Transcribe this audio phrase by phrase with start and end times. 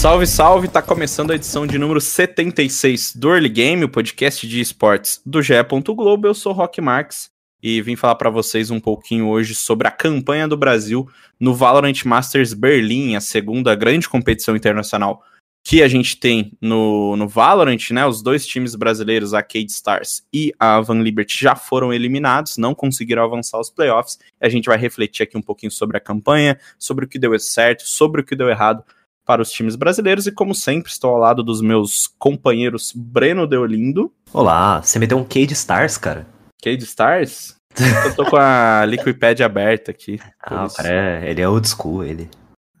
[0.00, 0.66] Salve, salve!
[0.66, 5.42] Tá começando a edição de número 76 do Early Game, o podcast de esportes do
[5.42, 5.52] GE.
[5.94, 6.26] Globo.
[6.26, 7.28] Eu sou Rock Marx
[7.62, 11.06] e vim falar para vocês um pouquinho hoje sobre a campanha do Brasil
[11.38, 15.22] no Valorant Masters Berlim, a segunda grande competição internacional
[15.62, 18.06] que a gente tem no, no Valorant, né?
[18.06, 22.74] Os dois times brasileiros, a Cade Stars e a Van Liberty, já foram eliminados, não
[22.74, 24.18] conseguiram avançar aos playoffs.
[24.40, 27.82] A gente vai refletir aqui um pouquinho sobre a campanha, sobre o que deu certo,
[27.82, 28.82] sobre o que deu errado
[29.24, 34.12] para os times brasileiros e como sempre estou ao lado dos meus companheiros Breno Deolindo.
[34.32, 36.26] Olá, você meteu um Cade Stars, cara?
[36.62, 37.56] Cade Stars?
[38.04, 40.18] Eu tô com a Liquipad aberta aqui.
[40.42, 42.28] Ah, cara, é, ele é old school, ele.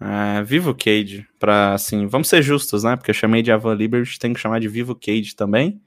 [0.00, 2.96] É, Vivo Cade, pra assim, vamos ser justos, né?
[2.96, 5.80] Porque eu chamei de Avan Liberty, tem que chamar de Vivo Cade também.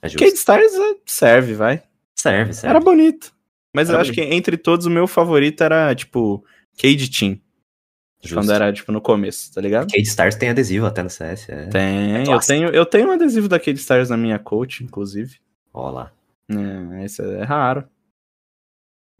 [0.00, 0.24] É justo.
[0.24, 1.82] Cade Stars é, serve, vai.
[2.16, 2.68] Serve, serve.
[2.68, 3.32] Era bonito.
[3.74, 6.44] Mas Era eu acho que entre todos o meu favorito era, tipo,
[6.80, 7.38] Cade Team.
[8.22, 8.34] Justo.
[8.34, 9.90] Quando era, tipo, no começo, tá ligado?
[9.90, 11.48] Cade Stars tem adesivo até no CS.
[11.48, 11.66] É.
[11.66, 12.52] Tem, eu clássico.
[12.52, 15.38] tenho, eu tenho um adesivo da Cade Stars na minha coach, inclusive.
[15.72, 16.12] Ó lá.
[16.50, 17.84] É, esse é raro.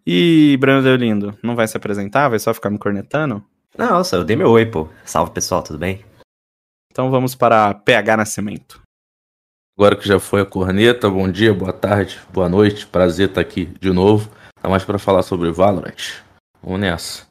[0.06, 2.28] E, Breno Deolindo, não vai se apresentar?
[2.28, 3.44] Vai só ficar me cornetando?
[3.78, 4.88] Nossa, eu dei meu oi, pô.
[5.04, 6.04] Salve, pessoal, tudo bem?
[6.90, 8.82] Então vamos para PH Nascimento.
[9.78, 13.64] Agora que já foi a corneta, bom dia, boa tarde, boa noite, prazer estar aqui
[13.64, 14.28] de novo.
[14.60, 16.22] Tá mais para falar sobre Valorant.
[16.62, 17.29] Vamos nessa.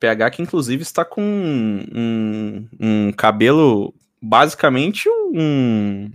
[0.00, 6.10] PH que inclusive está com um, um cabelo basicamente um.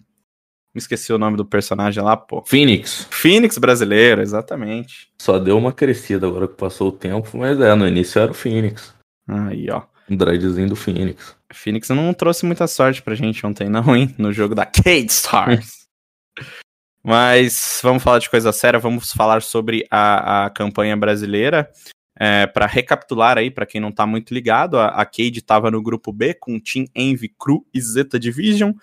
[0.74, 2.44] Me esqueci o nome do personagem lá, pô.
[2.46, 5.10] Phoenix, Phoenix brasileiro, exatamente.
[5.20, 8.36] só deu uma crescida agora que passou o tempo, mas é, no início era o
[8.36, 8.94] Phoenix.
[9.28, 9.84] Aí, ó.
[10.10, 11.36] Um dreadzinho do Phoenix.
[11.54, 14.14] Phoenix não trouxe muita sorte pra gente ontem, não, hein?
[14.18, 15.88] No jogo da Cade Stars.
[17.04, 21.70] Mas vamos falar de coisa séria, vamos falar sobre a, a campanha brasileira.
[22.20, 25.82] É, para recapitular aí, para quem não tá muito ligado, a, a Cade estava no
[25.82, 28.74] grupo B com Team Envy, Cru e Zeta Division.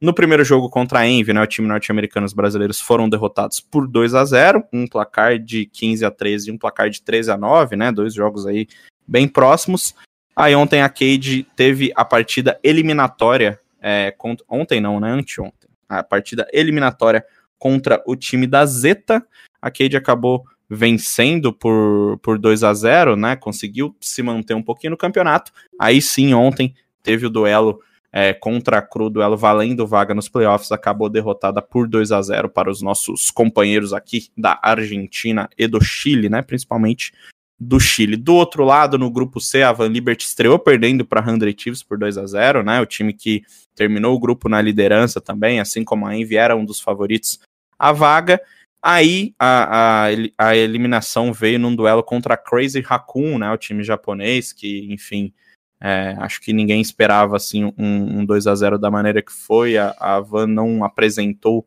[0.00, 3.88] No primeiro jogo contra a Envy, né, o time norte-americano os brasileiros foram derrotados por
[3.88, 7.36] 2 a 0 um placar de 15 a 13 e um placar de 13 a
[7.36, 8.68] 9 né, dois jogos aí
[9.06, 9.94] bem próximos.
[10.36, 16.02] Aí ontem a Cade teve a partida eliminatória, é, contra, ontem não, né, anteontem, a
[16.04, 17.24] partida eliminatória
[17.58, 19.26] contra o time da Zeta.
[19.60, 23.36] A Cade acabou vencendo por, por 2 a 0 né?
[23.36, 25.52] Conseguiu se manter um pouquinho no campeonato.
[25.78, 27.80] Aí sim, ontem teve o duelo
[28.12, 32.48] é, contra a Cru, duelo valendo vaga nos playoffs, acabou derrotada por 2 a 0
[32.48, 36.42] para os nossos companheiros aqui da Argentina e do Chile, né?
[36.42, 37.12] Principalmente
[37.58, 38.16] do Chile.
[38.16, 41.82] Do outro lado, no grupo C, a Van Liberty estreou perdendo para a 100 Chiefs
[41.82, 42.80] por 2 a 0 né?
[42.80, 43.42] O time que
[43.74, 47.38] terminou o grupo na liderança também, assim como a Envy era um dos favoritos
[47.78, 48.40] à vaga.
[48.82, 53.50] Aí a, a, a eliminação veio num duelo contra a Crazy Raccoon, né?
[53.50, 55.32] O time japonês, que, enfim,
[55.80, 57.72] é, acho que ninguém esperava assim um,
[58.20, 59.76] um 2 a 0 da maneira que foi.
[59.76, 61.66] A, a Van não apresentou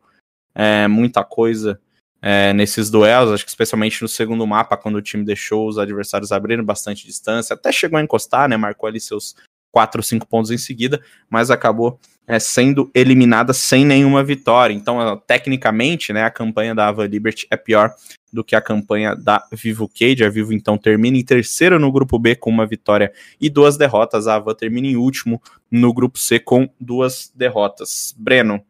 [0.56, 1.80] é, muita coisa
[2.22, 6.32] é, nesses duelos, acho que especialmente no segundo mapa, quando o time deixou os adversários
[6.32, 8.56] abrirem bastante distância, até chegou a encostar, né?
[8.56, 9.36] Marcou ali seus
[9.72, 14.74] 4 ou 5 pontos em seguida, mas acabou é, sendo eliminada sem nenhuma vitória.
[14.74, 17.94] Então, tecnicamente, né, a campanha da Ava Liberty é pior
[18.32, 20.24] do que a campanha da Vivo Cage.
[20.24, 24.28] A Vivo, então, termina em terceiro no grupo B com uma vitória e duas derrotas.
[24.28, 28.16] A Ava termina em último no grupo C com duas derrotas.
[28.18, 28.62] Breno,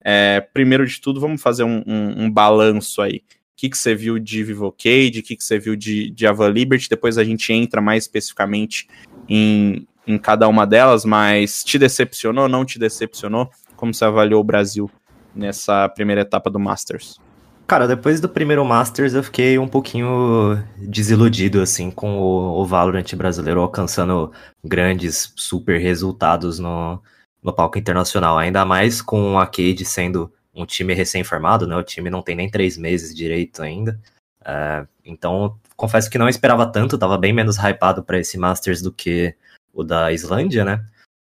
[0.00, 3.16] é, primeiro de tudo, vamos fazer um, um, um balanço aí.
[3.16, 6.48] O que, você viu de Vivo Cage, o que, que você viu de, de Ava
[6.48, 8.86] Liberty, depois a gente entra mais especificamente
[9.28, 13.50] em, em cada uma delas, mas te decepcionou, não te decepcionou?
[13.76, 14.90] Como você avaliou o Brasil
[15.34, 17.20] nessa primeira etapa do Masters?
[17.66, 23.14] Cara, depois do primeiro Masters eu fiquei um pouquinho desiludido, assim, com o, o Valorant
[23.14, 24.32] brasileiro alcançando
[24.64, 27.00] grandes, super resultados no,
[27.42, 28.38] no palco internacional.
[28.38, 31.76] Ainda mais com a Cade sendo um time recém-formado, né?
[31.76, 34.00] O time não tem nem três meses direito ainda.
[34.42, 38.90] É, então, confesso que não esperava tanto, tava bem menos hypado para esse Masters do
[38.90, 39.34] que
[39.72, 40.84] o da Islândia, né?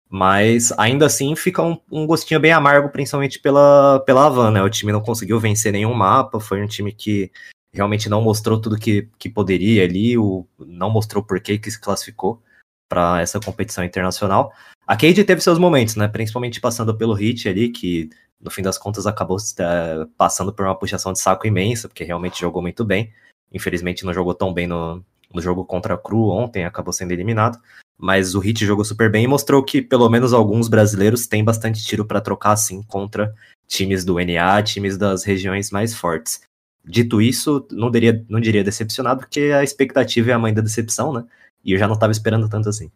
[0.10, 4.62] Mas ainda assim fica um, um, gostinho bem amargo, principalmente pela, pela Havan, né?
[4.62, 7.30] O time não conseguiu vencer nenhum mapa, foi um time que
[7.74, 12.42] realmente não mostrou tudo que, que poderia ali, o, não mostrou por que se classificou
[12.90, 14.54] para essa competição internacional.
[14.88, 16.08] A Cade teve seus momentos, né?
[16.08, 20.76] Principalmente passando pelo Hit ali, que no fim das contas acabou uh, passando por uma
[20.76, 23.12] puxação de saco imensa, porque realmente jogou muito bem.
[23.52, 25.04] Infelizmente não jogou tão bem no,
[25.34, 27.60] no jogo contra a Cru ontem, acabou sendo eliminado.
[27.98, 31.84] Mas o Hit jogou super bem e mostrou que pelo menos alguns brasileiros têm bastante
[31.84, 33.34] tiro para trocar assim contra
[33.68, 36.42] times do NA, times das regiões mais fortes.
[36.86, 41.12] Dito isso, não diria, não diria decepcionado, porque a expectativa é a mãe da decepção,
[41.12, 41.26] né?
[41.66, 42.92] E eu já não estava esperando tanto assim.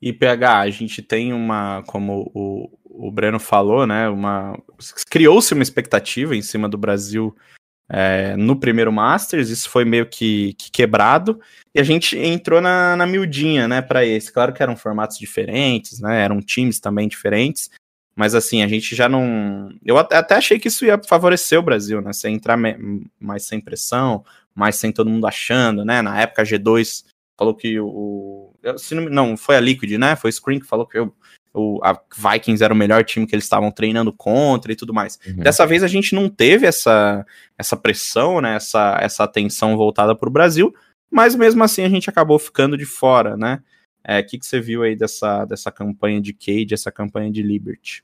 [0.00, 4.08] E PH, a gente tem uma, como o, o Breno falou, né?
[4.08, 4.58] Uma
[5.10, 7.36] criou-se uma expectativa em cima do Brasil
[7.92, 11.40] é, no primeiro Masters, isso foi meio que, que, quebrado,
[11.74, 14.32] e a gente entrou na, na miudinha, né, para esse.
[14.32, 17.68] Claro que eram formatos diferentes, né, eram times também diferentes,
[18.14, 19.72] mas assim, a gente já não.
[19.84, 22.12] Eu até achei que isso ia favorecer o Brasil, né?
[22.12, 22.58] Você entrar
[23.18, 26.02] mais sem pressão, mais sem todo mundo achando, né?
[26.02, 27.04] Na época a G2
[27.38, 28.52] falou que o.
[28.92, 30.16] Não, não, foi a Liquid, né?
[30.16, 31.14] Foi o Screen que falou que o,
[31.52, 35.18] o, a Vikings era o melhor time que eles estavam treinando contra e tudo mais.
[35.26, 35.36] Uhum.
[35.36, 37.26] Dessa vez a gente não teve essa,
[37.58, 38.56] essa pressão, né?
[38.56, 40.74] Essa, essa atenção voltada para o Brasil,
[41.10, 43.62] mas mesmo assim a gente acabou ficando de fora, né?
[44.06, 47.42] O é, que, que você viu aí dessa, dessa campanha de Cade, essa campanha de
[47.42, 48.02] Liberty?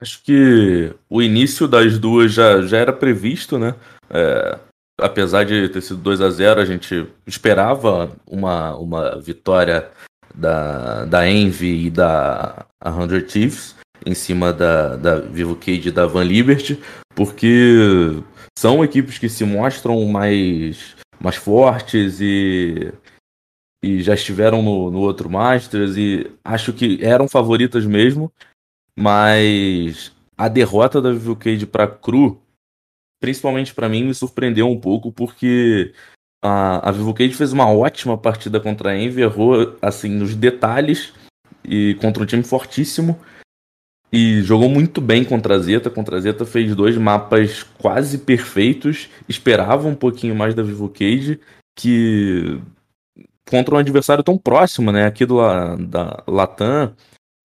[0.00, 3.74] Acho que o início das duas já, já era previsto, né?
[4.10, 4.58] É,
[5.00, 9.90] apesar de ter sido 2 a 0 a gente esperava uma, uma vitória
[10.36, 16.06] da, da Envy e da 100 Thieves em cima da, da Vivo Cage e da
[16.06, 16.78] Van Liberty,
[17.14, 18.22] porque
[18.56, 22.92] são equipes que se mostram mais, mais fortes e,
[23.82, 28.30] e já estiveram no, no outro Masters e acho que eram favoritas mesmo.
[28.98, 32.40] Mas a derrota da Vivo Cage para Cru,
[33.20, 35.92] principalmente para mim, me surpreendeu um pouco porque
[36.46, 41.12] a, a Vivo Cage fez uma ótima partida contra a Envy, errou assim nos detalhes
[41.64, 43.18] e contra um time fortíssimo
[44.12, 45.90] e jogou muito bem contra a Zeta.
[45.90, 49.08] Contra a Zeta fez dois mapas quase perfeitos.
[49.28, 51.40] Esperava um pouquinho mais da Vivo Cage,
[51.76, 52.60] que
[53.48, 55.06] contra um adversário tão próximo, né?
[55.06, 55.36] Aqui do
[55.76, 56.94] da Latam,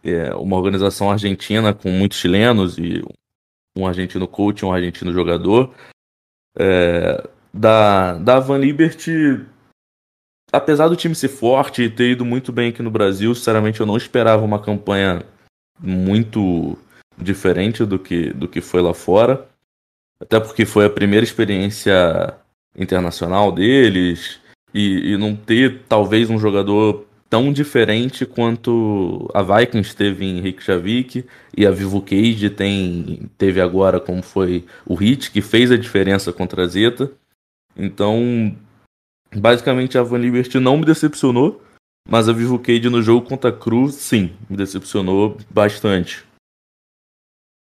[0.03, 3.03] é uma organização argentina com muitos chilenos e
[3.77, 5.73] um argentino coach, um argentino jogador.
[6.57, 9.39] É, da, da Van Liberty,
[10.51, 13.85] apesar do time ser forte e ter ido muito bem aqui no Brasil, sinceramente eu
[13.85, 15.23] não esperava uma campanha
[15.79, 16.77] muito
[17.17, 19.47] diferente do que, do que foi lá fora.
[20.19, 22.35] Até porque foi a primeira experiência
[22.77, 24.39] internacional deles
[24.73, 31.25] e, e não ter talvez um jogador tão diferente quanto a Vikings teve em Reykjavik
[31.55, 36.33] e a Vivo Cage tem, teve agora como foi o Hit, que fez a diferença
[36.33, 37.09] contra a Zeta.
[37.75, 38.55] Então,
[39.35, 41.63] basicamente a Van Liberty não me decepcionou,
[42.07, 46.25] mas a Vivo Cage no jogo contra a Cruz, sim, me decepcionou bastante.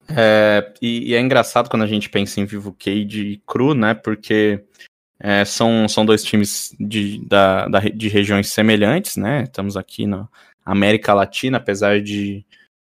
[0.08, 3.94] É, e, e, é engraçado quando a gente pensa em Vivo Cage e Cru, né?
[3.94, 4.62] Porque
[5.18, 9.44] é, são, são dois times de, da, da, de regiões semelhantes, né?
[9.44, 10.28] Estamos aqui na
[10.64, 12.44] América Latina, apesar de,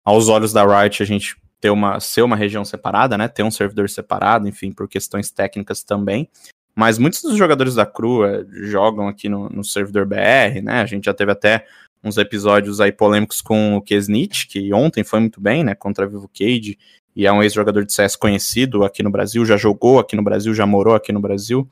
[0.04, 3.28] aos olhos da Riot, a gente ter uma, ser uma região separada, né?
[3.28, 6.28] Ter um servidor separado, enfim, por questões técnicas também.
[6.74, 10.80] Mas muitos dos jogadores da Cru é, jogam aqui no, no servidor BR, né?
[10.82, 11.66] A gente já teve até
[12.02, 15.74] uns episódios aí polêmicos com o Kesnit, que ontem foi muito bem, né?
[15.74, 16.78] Contra a Vivo Cage,
[17.16, 20.52] e é um ex-jogador de CS conhecido aqui no Brasil, já jogou aqui no Brasil,
[20.52, 21.68] já morou aqui no Brasil.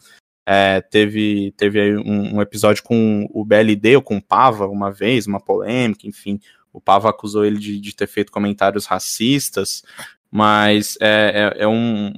[0.46, 5.26] É, teve teve um, um, episódio com o BLD ou com o Pava uma vez,
[5.26, 6.40] uma polêmica, enfim.
[6.72, 9.82] O Pava acusou ele de, de ter feito comentários racistas,
[10.30, 12.12] mas é, é, é um,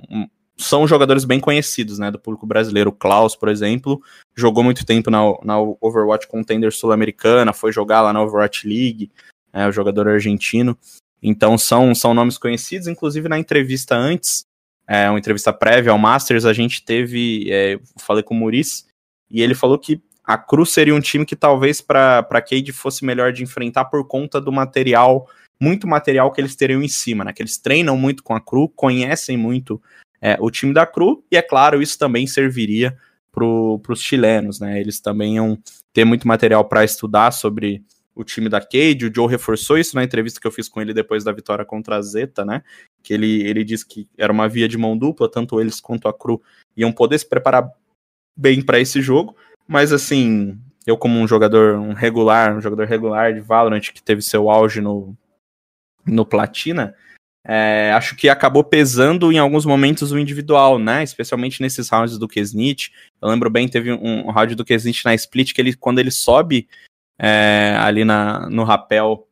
[0.56, 2.90] são jogadores bem conhecidos né, do público brasileiro.
[2.90, 4.00] O Klaus, por exemplo,
[4.36, 9.10] jogou muito tempo na, na Overwatch Contender Sul-Americana, foi jogar lá na Overwatch League,
[9.52, 10.76] é o jogador argentino.
[11.22, 14.44] Então são, são nomes conhecidos, inclusive na entrevista antes,
[14.86, 18.86] é, uma entrevista prévia ao Masters, a gente teve, é, falei com o Muris,
[19.30, 23.32] e ele falou que a Cruz seria um time que talvez para Cade fosse melhor
[23.32, 25.28] de enfrentar por conta do material,
[25.60, 27.32] muito material que eles teriam em cima, né?
[27.32, 29.80] Que eles treinam muito com a Cru, conhecem muito
[30.24, 32.96] é, o time da Cru, e é claro, isso também serviria
[33.30, 34.80] para os chilenos, né?
[34.80, 35.58] Eles também iam
[35.92, 39.04] ter muito material para estudar sobre o time da Cade.
[39.04, 41.96] O Joe reforçou isso na entrevista que eu fiz com ele depois da vitória contra
[41.96, 42.62] a Zeta, né?
[43.02, 46.14] Que ele, ele disse que era uma via de mão dupla, tanto eles quanto a
[46.14, 46.40] Cru
[46.74, 47.70] iam poder se preparar
[48.34, 49.36] bem para esse jogo.
[49.68, 54.22] Mas assim, eu como um jogador um regular, um jogador regular de Valorant que teve
[54.22, 55.14] seu auge no,
[56.06, 56.94] no Platina,
[57.46, 61.02] é, acho que acabou pesando em alguns momentos o individual, né?
[61.02, 62.90] Especialmente nesses rounds do Kesnit.
[63.20, 66.66] Eu lembro bem, teve um, round do Kesnit na split que ele, quando ele sobe
[67.18, 69.28] é, ali na, no rapel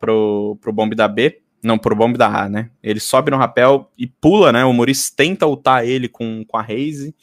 [0.00, 1.40] pro, pro bombe da B.
[1.62, 2.70] Não, pro bomb da A, né?
[2.82, 4.64] Ele sobe no rapel e pula, né?
[4.64, 7.14] O Maurice tenta ultar ele com, com a Raze.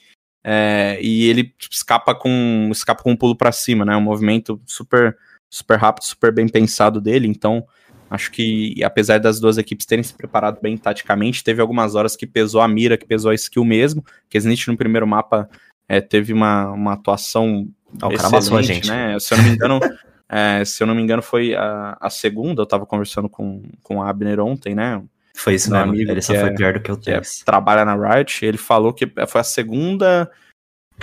[0.43, 3.97] É, e ele escapa com escapa com um pulo para cima, né?
[3.97, 5.17] Um movimento super
[5.49, 7.27] super rápido, super bem pensado dele.
[7.27, 7.65] Então,
[8.09, 12.25] acho que apesar das duas equipes terem se preparado bem taticamente, teve algumas horas que
[12.25, 14.03] pesou a mira, que pesou a skill mesmo.
[14.29, 15.49] Que Snitch no primeiro mapa
[15.87, 18.87] é, teve uma, uma atuação o cara amassou a gente.
[18.89, 19.17] né?
[19.19, 19.79] Se eu não me engano,
[20.29, 22.61] é, se eu não me engano foi a, a segunda.
[22.61, 25.01] Eu tava conversando com, com o Abner ontem, né?
[25.35, 25.93] Foi isso Meu mesmo.
[25.93, 27.43] amigo Ele só foi é- pior do que o é, Tess.
[27.45, 30.29] trabalha na Riot, ele falou que foi a segunda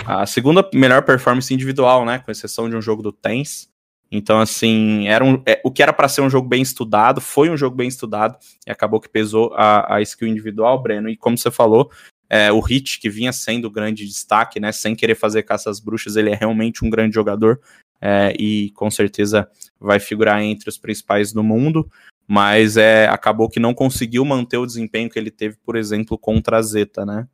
[0.05, 3.67] a segunda melhor performance individual, né, com exceção de um jogo do Tens.
[4.11, 7.49] Então, assim, era um, é, o que era para ser um jogo bem estudado, foi
[7.49, 11.09] um jogo bem estudado, e acabou que pesou a, a skill individual, Breno.
[11.09, 11.91] E como você falou,
[12.29, 15.79] é, o Hit, que vinha sendo o grande destaque, né, sem querer fazer caça às
[15.79, 17.59] bruxas, ele é realmente um grande jogador,
[17.99, 19.49] é, e com certeza
[19.79, 21.89] vai figurar entre os principais do mundo
[22.27, 26.57] mas é, acabou que não conseguiu manter o desempenho que ele teve, por exemplo, contra
[26.57, 27.25] a Zeta, né?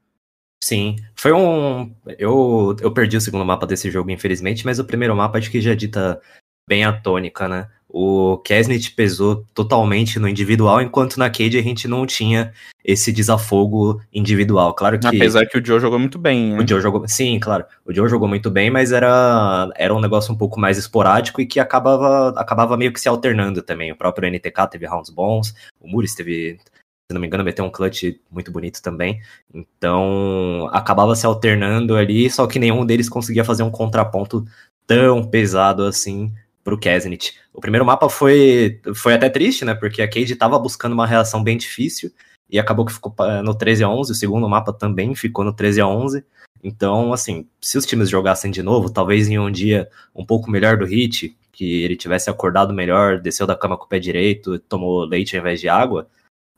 [0.63, 1.93] Sim, foi um.
[2.17, 5.59] Eu, eu perdi o segundo mapa desse jogo, infelizmente, mas o primeiro mapa acho que
[5.59, 6.21] já dita
[6.67, 7.67] bem a tônica, né?
[7.95, 12.51] O Kesnit pesou totalmente no individual, enquanto na Cade a gente não tinha
[12.83, 14.73] esse desafogo individual.
[14.73, 15.05] Claro que.
[15.05, 16.63] Apesar que o Joe jogou muito bem, né?
[16.63, 17.07] O Joe jogou.
[17.07, 17.65] Sim, claro.
[17.85, 21.45] O Joe jogou muito bem, mas era, era um negócio um pouco mais esporádico e
[21.45, 23.91] que acabava, acabava meio que se alternando também.
[23.91, 27.69] O próprio NTK teve rounds bons, o Muris teve, se não me engano, meteu um
[27.69, 29.21] clutch muito bonito também.
[29.53, 34.43] Então acabava se alternando ali, só que nenhum deles conseguia fazer um contraponto
[34.87, 37.35] tão pesado assim pro Kesnit.
[37.53, 39.73] O primeiro mapa foi, foi até triste, né?
[39.73, 42.11] Porque a Cade tava buscando uma reação bem difícil
[42.49, 45.53] e acabou que ficou eh, no 13 a 11, o segundo mapa também ficou no
[45.53, 46.23] 13 a 11.
[46.63, 50.77] Então, assim, se os times jogassem de novo, talvez em um dia um pouco melhor
[50.77, 55.03] do Hit, que ele tivesse acordado melhor, desceu da cama com o pé direito, tomou
[55.03, 56.07] leite ao invés de água,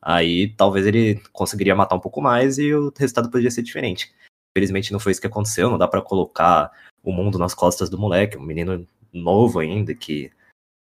[0.01, 4.13] aí talvez ele conseguiria matar um pouco mais e o resultado poderia ser diferente.
[4.55, 6.71] Infelizmente não foi isso que aconteceu, não dá pra colocar
[7.03, 10.31] o mundo nas costas do moleque, um menino novo ainda que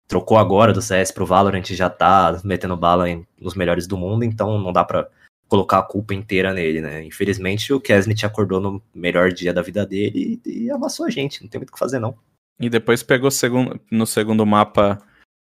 [0.08, 3.98] trocou agora do CS pro Valorant e já tá metendo bala em- nos melhores do
[3.98, 5.08] mundo, então não dá pra
[5.48, 7.04] colocar a culpa inteira nele, né?
[7.04, 11.42] Infelizmente o Kesnit acordou no melhor dia da vida dele e, e amassou a gente,
[11.42, 12.16] não tem muito o que fazer não.
[12.60, 15.02] E depois pegou segundo, no segundo mapa.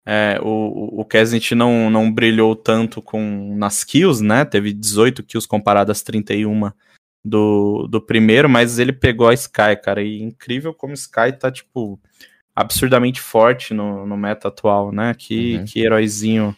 [0.06, 4.44] É, o, o Kesnit não, não brilhou tanto com nas kills, né?
[4.44, 6.70] Teve 18 kills comparadas às 31
[7.24, 10.02] do, do primeiro, mas ele pegou a Sky, cara.
[10.02, 11.98] E incrível como Sky tá, tipo,
[12.54, 15.14] absurdamente forte no, no meta atual, né?
[15.14, 15.64] Que, Uhum.
[15.64, 16.56] que heróizinho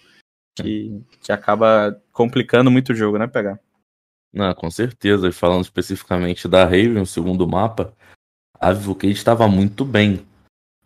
[0.57, 3.59] que, que acaba complicando muito o jogo, né, pegar?
[4.33, 5.29] Não, com certeza.
[5.29, 7.93] E falando especificamente da Raven, o segundo mapa,
[8.61, 10.26] a Advocate estava muito bem.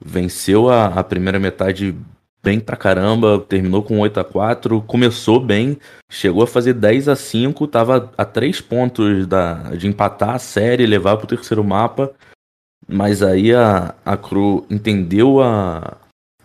[0.02, 1.96] Venceu a, a primeira metade
[2.42, 5.78] bem pra caramba, terminou com 8 a 4 começou bem,
[6.10, 10.86] chegou a fazer 10 a 5 tava a 3 pontos da, de empatar a série,
[10.86, 12.14] levar pro terceiro mapa.
[12.88, 15.96] Mas aí a, a Cru entendeu a,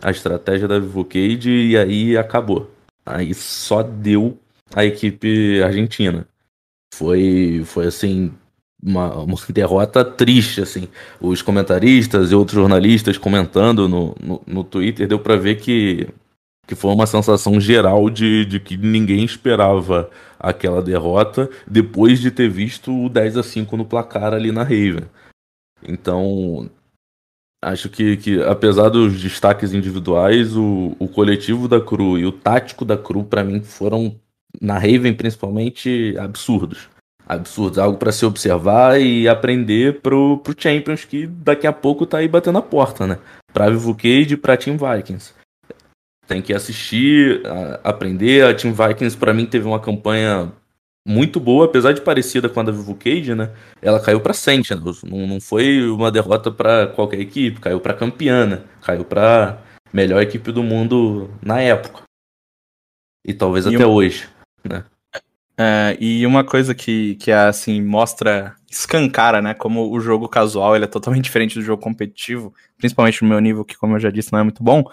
[0.01, 2.71] a estratégia da Vivocade e aí acabou.
[3.05, 4.37] Aí só deu
[4.73, 6.27] a equipe argentina.
[6.93, 8.31] Foi, foi assim,
[8.81, 10.87] uma, uma derrota triste, assim.
[11.19, 16.07] Os comentaristas e outros jornalistas comentando no, no, no Twitter, deu pra ver que,
[16.67, 22.49] que foi uma sensação geral de, de que ninguém esperava aquela derrota depois de ter
[22.49, 25.05] visto o 10 a 5 no placar ali na Raven.
[25.83, 26.69] Então,
[27.63, 32.85] acho que, que apesar dos destaques individuais, o, o coletivo da Cru e o tático
[32.85, 34.15] da Cru, pra mim, foram,
[34.61, 36.89] na Raven principalmente, absurdos.
[37.27, 42.19] Absurdos, algo pra se observar e aprender pro, pro Champions, que daqui a pouco tá
[42.19, 43.17] aí batendo a porta, né?
[43.51, 45.33] Pra Vivocade e pra Team Vikings.
[46.27, 48.45] Tem que assistir, a- aprender.
[48.45, 50.51] A Team Vikings, pra mim, teve uma campanha
[51.07, 53.51] muito boa, apesar de parecida com a da Vivocade, né?
[53.81, 55.03] Ela caiu pra Sentinels.
[55.03, 58.61] Não, não foi uma derrota pra qualquer equipe, caiu pra campeã, né?
[58.81, 59.61] Caiu pra
[59.93, 62.03] melhor equipe do mundo na época.
[63.25, 64.27] E talvez E até um- hoje.
[65.57, 70.83] É, e uma coisa que, que assim, mostra, escancara, né, como o jogo casual ele
[70.83, 74.33] é totalmente diferente do jogo competitivo, principalmente no meu nível, que como eu já disse,
[74.33, 74.83] não é muito bom.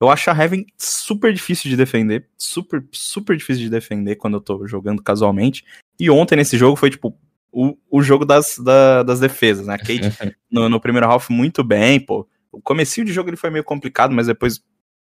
[0.00, 4.40] Eu acho a Heaven super difícil de defender, super, super difícil de defender quando eu
[4.40, 5.64] tô jogando casualmente.
[5.98, 7.14] E ontem nesse jogo foi, tipo,
[7.52, 9.74] o, o jogo das, da- das defesas, né?
[9.74, 10.00] A Kate
[10.50, 12.26] no, no primeiro half muito bem, pô.
[12.50, 14.62] O comecinho de jogo ele foi meio complicado, mas depois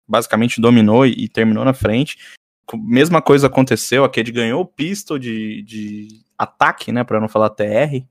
[0.07, 2.17] basicamente dominou e, e terminou na frente.
[2.73, 7.49] Mesma coisa aconteceu, a Cade ganhou o pistol de, de ataque, né, para não falar
[7.51, 8.03] TR,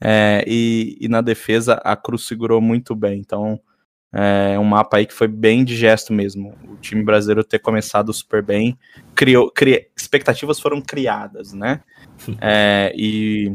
[0.00, 3.18] é, e, e na defesa a Cruz segurou muito bem.
[3.18, 3.60] Então,
[4.12, 6.54] É um mapa aí que foi bem de gesto mesmo.
[6.66, 8.78] O time brasileiro ter começado super bem,
[9.14, 11.82] criou, cri, expectativas foram criadas, né?
[12.40, 13.54] É, e,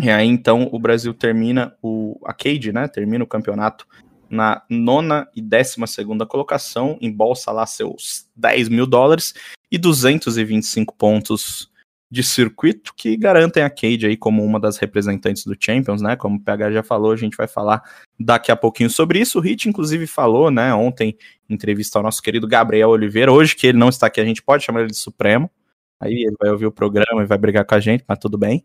[0.00, 2.86] e aí então o Brasil termina o a Cade, né?
[2.86, 3.86] Termina o campeonato
[4.28, 9.34] na nona e décima segunda colocação, embolsa lá seus 10 mil dólares
[9.70, 11.70] e 225 pontos
[12.10, 16.14] de circuito que garantem a Cade aí como uma das representantes do Champions, né?
[16.16, 17.82] Como o PH já falou, a gente vai falar
[18.18, 19.38] daqui a pouquinho sobre isso.
[19.38, 21.16] O Hit, inclusive, falou, né, ontem,
[21.48, 24.42] em entrevista ao nosso querido Gabriel Oliveira, hoje que ele não está aqui, a gente
[24.42, 25.50] pode chamar ele de Supremo.
[25.98, 28.64] Aí ele vai ouvir o programa e vai brigar com a gente, mas tudo bem.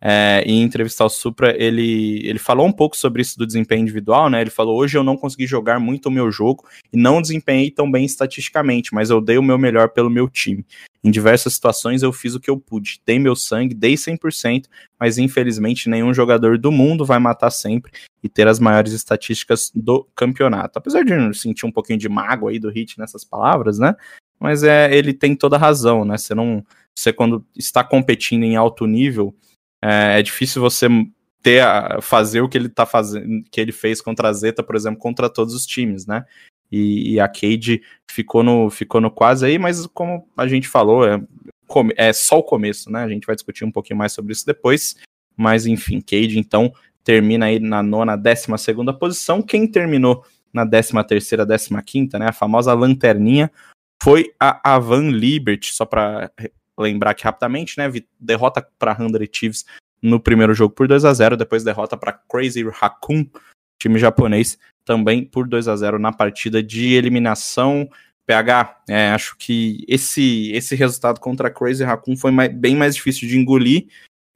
[0.00, 4.28] É, em entrevistar o Supra, ele, ele falou um pouco sobre isso do desempenho individual,
[4.28, 4.40] né?
[4.40, 7.90] Ele falou: hoje eu não consegui jogar muito o meu jogo e não desempenhei tão
[7.90, 10.64] bem estatisticamente, mas eu dei o meu melhor pelo meu time.
[11.02, 14.64] Em diversas situações eu fiz o que eu pude, dei meu sangue, dei 100%,
[14.98, 20.06] mas infelizmente nenhum jogador do mundo vai matar sempre e ter as maiores estatísticas do
[20.16, 20.78] campeonato.
[20.78, 23.94] Apesar de sentir um pouquinho de mágoa aí do Hit nessas palavras, né?
[24.38, 26.18] Mas é, ele tem toda a razão, né?
[26.18, 26.64] Você não.
[26.94, 29.34] Você, quando está competindo em alto nível,
[29.86, 30.88] é, é difícil você
[31.42, 34.74] ter a, fazer o que ele tá fazendo, que ele fez contra a Zeta, por
[34.74, 36.24] exemplo, contra todos os times, né?
[36.72, 41.06] E, e, a Cade ficou no, ficou no quase aí, mas como a gente falou,
[41.06, 41.20] é,
[41.96, 43.04] é só o começo, né?
[43.04, 44.96] A gente vai discutir um pouquinho mais sobre isso depois.
[45.36, 46.72] Mas enfim, Cade então
[47.04, 49.40] termina aí na nona, décima segunda posição.
[49.40, 52.26] Quem terminou na décima terceira, décima quinta, né?
[52.28, 53.52] A famosa lanterninha
[54.02, 56.32] foi a Avan Liberty, só para
[56.78, 57.90] lembrar aqui rapidamente, né?
[58.18, 59.64] Derrota para Hundred Chiefs
[60.02, 63.26] no primeiro jogo por 2 a 0 depois derrota para Crazy Raccoon,
[63.80, 67.88] time japonês, também por 2 a 0 na partida de eliminação.
[68.26, 73.28] PH, é, acho que esse, esse resultado contra Crazy Raccoon foi mais, bem mais difícil
[73.28, 73.86] de engolir,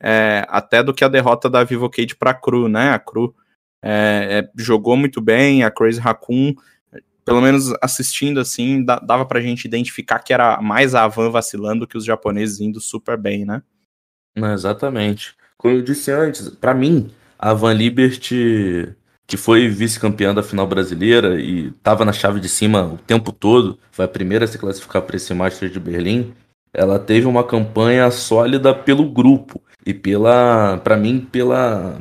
[0.00, 2.90] é, até do que a derrota da Vivo Cage para a Cru, né?
[2.90, 3.34] A Cru
[3.82, 6.54] é, é, jogou muito bem, a Crazy Raccoon
[7.24, 11.96] pelo menos assistindo assim, dava pra gente identificar que era mais a Van vacilando que
[11.96, 13.62] os japoneses indo super bem, né?
[14.52, 15.34] exatamente.
[15.56, 18.88] Como eu disse antes, para mim, a Van Liberty,
[19.26, 23.78] que foi vice-campeã da final brasileira e tava na chave de cima o tempo todo,
[23.90, 26.32] foi a primeira a se classificar para esse Master de Berlim,
[26.72, 31.98] ela teve uma campanha sólida pelo grupo e pela, para mim, pela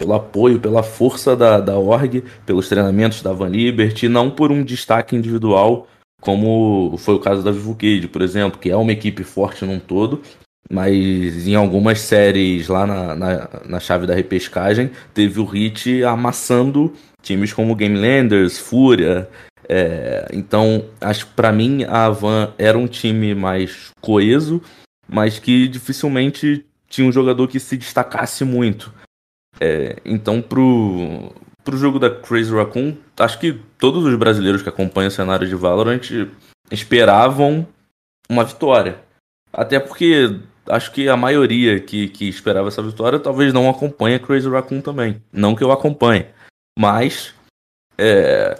[0.00, 4.64] pelo apoio, pela força da, da org, pelos treinamentos da Van Liberty, não por um
[4.64, 5.86] destaque individual,
[6.22, 7.76] como foi o caso da Vivo
[8.10, 10.22] por exemplo, que é uma equipe forte num todo,
[10.70, 16.94] mas em algumas séries lá na, na, na chave da repescagem, teve o Hit amassando
[17.22, 19.28] times como Gamelanders, Fúria.
[19.68, 24.62] É, então, acho para mim a Van era um time mais coeso,
[25.06, 28.92] mas que dificilmente tinha um jogador que se destacasse muito.
[29.60, 35.08] É, então, pro, pro jogo da Crazy Raccoon, acho que todos os brasileiros que acompanham
[35.08, 36.00] o cenário de Valorant
[36.70, 37.66] esperavam
[38.28, 39.02] uma vitória.
[39.52, 44.20] Até porque acho que a maioria que, que esperava essa vitória talvez não acompanhe a
[44.20, 45.22] Crazy Raccoon também.
[45.32, 46.26] Não que eu acompanhe.
[46.78, 47.34] Mas
[47.98, 48.58] é,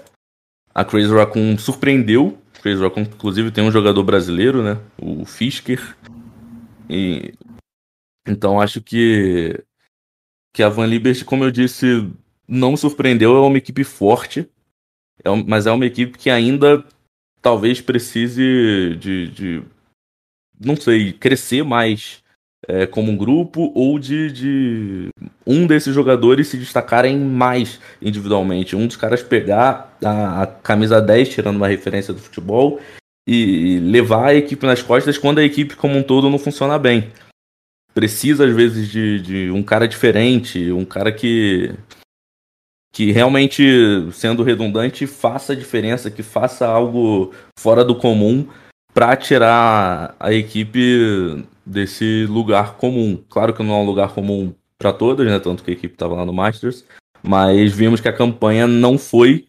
[0.74, 2.36] a Crazy Raccoon surpreendeu.
[2.60, 4.78] Crazy Raccoon, inclusive, tem um jogador brasileiro, né?
[5.00, 5.96] O Fisker.
[6.88, 7.32] E,
[8.26, 9.62] então acho que
[10.52, 12.08] que a Van Liberty, como eu disse,
[12.46, 14.48] não surpreendeu, é uma equipe forte,
[15.22, 16.84] é um, mas é uma equipe que ainda
[17.40, 19.62] talvez precise de, de
[20.58, 22.22] não sei, crescer mais
[22.68, 25.08] é, como um grupo ou de, de
[25.46, 28.76] um desses jogadores se destacarem mais individualmente.
[28.76, 32.80] Um dos caras pegar a, a camisa 10, tirando uma referência do futebol,
[33.26, 37.10] e levar a equipe nas costas quando a equipe como um todo não funciona bem
[37.94, 41.74] precisa às vezes de, de um cara diferente, um cara que
[42.92, 43.62] que realmente,
[44.12, 48.48] sendo redundante, faça a diferença, que faça algo fora do comum
[48.92, 53.22] para tirar a equipe desse lugar comum.
[53.28, 55.38] Claro que não é um lugar comum para todas, né?
[55.38, 56.84] Tanto que a equipe estava lá no Masters,
[57.22, 59.46] mas vimos que a campanha não foi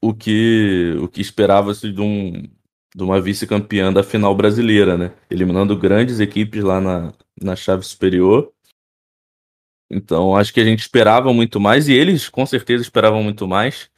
[0.00, 2.44] o que o que esperava-se de um
[2.98, 5.12] de uma vice-campeã da final brasileira, né?
[5.30, 8.52] Eliminando grandes equipes lá na, na chave superior.
[9.88, 13.88] Então, acho que a gente esperava muito mais, e eles com certeza esperavam muito mais.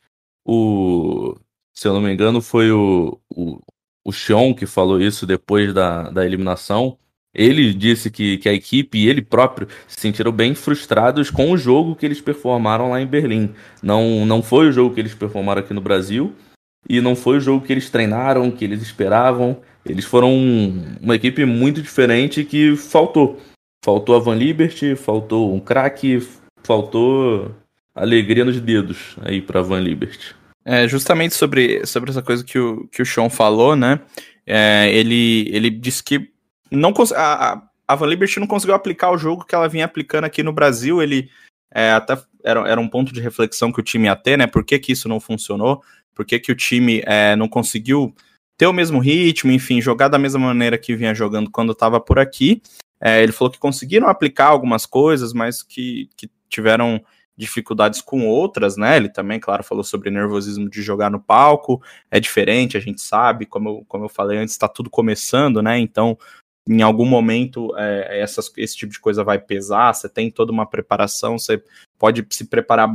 [0.45, 1.35] O,
[1.75, 3.59] se eu não me engano, foi o, o,
[4.05, 6.99] o Sean que falou isso depois da, da eliminação.
[7.33, 11.57] Ele disse que, que a equipe e ele próprio se sentiram bem frustrados com o
[11.57, 13.55] jogo que eles performaram lá em Berlim.
[13.83, 16.35] Não, não foi o jogo que eles performaram aqui no Brasil
[16.89, 19.61] e não foi o jogo que eles treinaram, que eles esperavam.
[19.85, 20.35] Eles foram
[21.01, 23.39] uma equipe muito diferente que faltou.
[23.85, 26.27] Faltou a Van Liberty, faltou um craque,
[26.63, 27.55] faltou
[27.95, 30.35] alegria nos dedos aí para Van Liberty.
[30.65, 34.01] É, justamente sobre, sobre essa coisa que o, que o Sean falou, né?
[34.47, 36.31] É, ele, ele disse que
[36.71, 40.43] não a, a Van Liberty não conseguiu aplicar o jogo que ela vinha aplicando aqui
[40.43, 41.03] no Brasil.
[41.03, 41.31] Ele
[41.73, 44.47] é, até era, era um ponto de reflexão que o time ia ter, né?
[44.47, 45.83] Por que, que isso não funcionou?
[46.15, 48.15] Por que, que o time é, não conseguiu
[48.61, 52.19] ter o mesmo ritmo, enfim, jogar da mesma maneira que vinha jogando quando estava por
[52.19, 52.61] aqui.
[53.01, 57.03] É, ele falou que conseguiram aplicar algumas coisas, mas que, que tiveram
[57.35, 58.99] dificuldades com outras, né?
[58.99, 63.47] Ele também, claro, falou sobre nervosismo de jogar no palco, é diferente, a gente sabe,
[63.47, 65.79] como eu, como eu falei antes, está tudo começando, né?
[65.79, 66.19] Então,
[66.73, 70.65] em algum momento, é, essas, esse tipo de coisa vai pesar, você tem toda uma
[70.65, 71.61] preparação, você
[71.99, 72.89] pode se preparar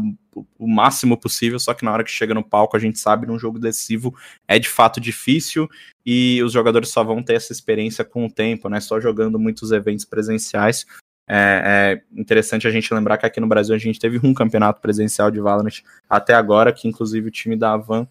[0.57, 3.37] o máximo possível, só que na hora que chega no palco, a gente sabe, num
[3.37, 4.15] jogo decisivo
[4.47, 5.69] é de fato difícil
[6.05, 8.79] e os jogadores só vão ter essa experiência com o tempo, né?
[8.79, 10.85] Só jogando muitos eventos presenciais.
[11.27, 14.79] É, é, interessante a gente lembrar que aqui no Brasil a gente teve um campeonato
[14.79, 18.07] presencial de Valorant até agora, que inclusive o time da Avan,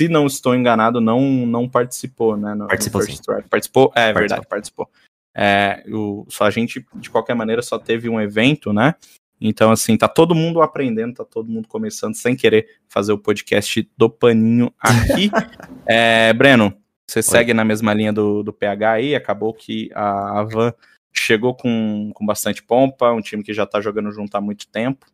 [0.00, 2.54] se não estou enganado, não, não participou, né?
[2.54, 3.92] No, participou, no Participou?
[3.94, 4.14] É, é participou.
[4.14, 4.90] verdade, participou.
[5.36, 8.94] É, o, só a gente, de qualquer maneira, só teve um evento, né?
[9.38, 13.90] Então, assim, tá todo mundo aprendendo, tá todo mundo começando sem querer fazer o podcast
[13.94, 15.30] do paninho aqui.
[15.86, 16.74] é, Breno,
[17.06, 17.22] você Oi.
[17.22, 20.72] segue na mesma linha do, do PH aí, acabou que a Avan
[21.12, 25.04] chegou com, com bastante pompa, um time que já está jogando junto há muito tempo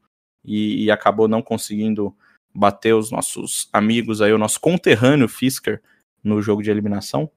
[0.45, 2.15] e, e, acabou não conseguindo
[2.57, 5.81] bater os nossos amigos aí, o nosso conterrâneo Fisker
[6.23, 7.31] no jogo de eliminação.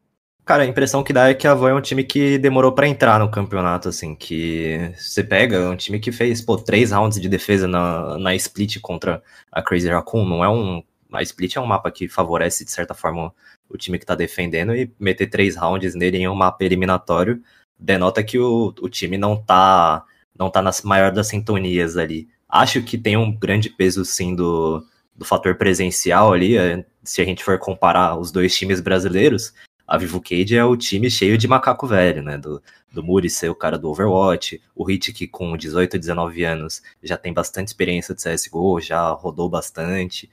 [0.45, 2.87] Cara, a impressão que dá é que a Van é um time que demorou para
[2.87, 7.21] entrar no campeonato, assim, que você pega, é um time que fez, pô, três rounds
[7.21, 10.83] de defesa na, na split contra a Crazy Raccoon, não é um...
[11.11, 13.33] A split é um mapa que favorece, de certa forma,
[13.67, 17.41] o time que tá defendendo e meter três rounds nele em um mapa eliminatório
[17.79, 20.03] denota que o, o time não tá
[20.37, 22.27] não tá nas maior das sintonias ali.
[22.47, 24.83] Acho que tem um grande peso sim do,
[25.19, 29.53] do fator presencial ali, é, se a gente for comparar os dois times brasileiros,
[29.85, 32.37] a Vivo Cage é o time cheio de macaco velho, né?
[32.37, 36.81] Do, do Muri ser o cara do Overwatch, o Hit que com 18, 19 anos
[37.03, 40.29] já tem bastante experiência de CSGO, já rodou bastante.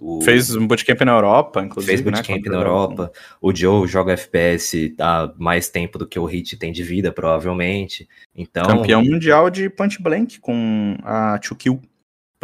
[0.00, 0.20] O...
[0.22, 1.92] Fez um bootcamp na Europa, inclusive.
[1.92, 3.12] Fez né, bootcamp né, na Europa.
[3.40, 8.08] O Joe joga FPS há mais tempo do que o Hit tem de vida, provavelmente.
[8.34, 8.64] Então...
[8.64, 11.80] Campeão mundial de Punch Blank com a 2Kill.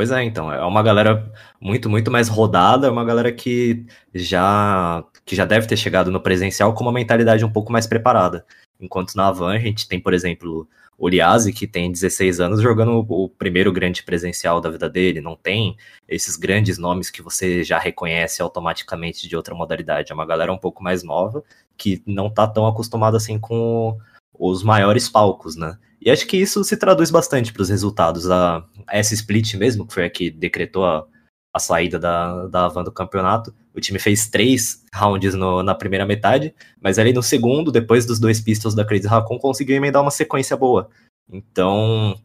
[0.00, 3.84] Pois é, então, é uma galera muito, muito mais rodada, é uma galera que
[4.14, 8.46] já, que já deve ter chegado no presencial com uma mentalidade um pouco mais preparada.
[8.80, 13.04] Enquanto na Avan a gente tem, por exemplo, o Liazzi, que tem 16 anos, jogando
[13.06, 15.76] o primeiro grande presencial da vida dele, não tem
[16.08, 20.12] esses grandes nomes que você já reconhece automaticamente de outra modalidade.
[20.12, 21.44] É uma galera um pouco mais nova,
[21.76, 23.98] que não tá tão acostumada assim com
[24.32, 25.76] os maiores palcos, né?
[26.00, 28.30] E acho que isso se traduz bastante para os resultados.
[28.30, 31.06] A, essa split mesmo, que foi a que decretou a,
[31.52, 33.54] a saída da, da Van do campeonato.
[33.74, 38.18] O time fez três rounds no, na primeira metade, mas ali no segundo, depois dos
[38.18, 40.88] dois pistols da Crazy Raccoon, conseguiu emendar uma sequência boa.
[41.30, 42.18] Então,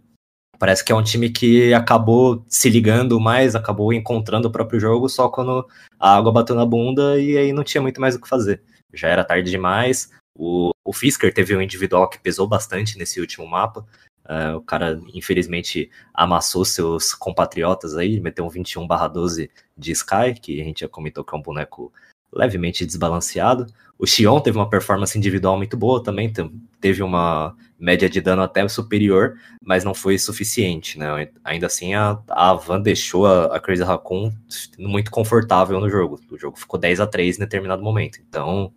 [0.57, 5.09] parece que é um time que acabou se ligando mais, acabou encontrando o próprio jogo
[5.09, 5.67] só quando
[5.99, 8.63] a água bateu na bunda e aí não tinha muito mais o que fazer.
[8.93, 10.09] Já era tarde demais.
[10.35, 13.85] O, o Fisker teve um individual que pesou bastante nesse último mapa.
[14.25, 20.59] Uh, o cara, infelizmente, amassou seus compatriotas aí, meteu um 21 12 de Sky, que
[20.59, 21.93] a gente já comentou que é um boneco
[22.33, 23.67] levemente desbalanceado.
[23.97, 26.33] O Xion teve uma performance individual muito boa também,
[26.81, 31.29] teve uma média de dano até superior, mas não foi suficiente, né?
[31.43, 34.33] Ainda assim, a, a Van deixou a, a Crazy Raccoon
[34.77, 36.19] muito confortável no jogo.
[36.29, 38.73] O jogo ficou 10 a 3 em determinado momento, então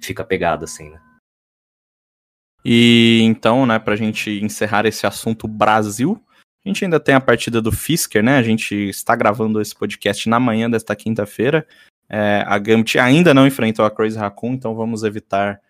[0.00, 1.00] fica pegado assim, né?
[2.64, 6.20] E então, né, para a gente encerrar esse assunto Brasil,
[6.64, 8.36] a gente ainda tem a partida do Fisker, né?
[8.36, 11.64] A gente está gravando esse podcast na manhã desta quinta-feira.
[12.08, 15.60] É, a Gambit ainda não enfrentou a Crazy Raccoon, então vamos evitar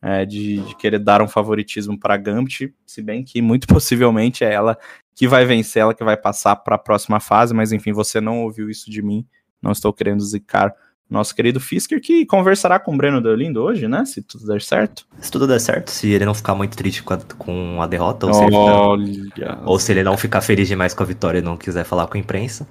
[0.00, 4.44] é, de, de, querer dar um favoritismo para a Gambit, se bem que muito possivelmente
[4.44, 4.78] é ela
[5.14, 8.42] que vai vencer, ela que vai passar para a próxima fase, mas enfim, você não
[8.42, 9.26] ouviu isso de mim,
[9.60, 10.74] não estou querendo zicar
[11.08, 14.04] nosso querido Fisker, que conversará com o Breno Deolindo hoje, né?
[14.04, 15.06] Se tudo der certo.
[15.20, 18.26] Se tudo der certo, se ele não ficar muito triste com a, com a derrota,
[18.26, 21.56] ou se, não, ou se, ele não ficar feliz demais com a vitória e não
[21.56, 22.66] quiser falar com a imprensa,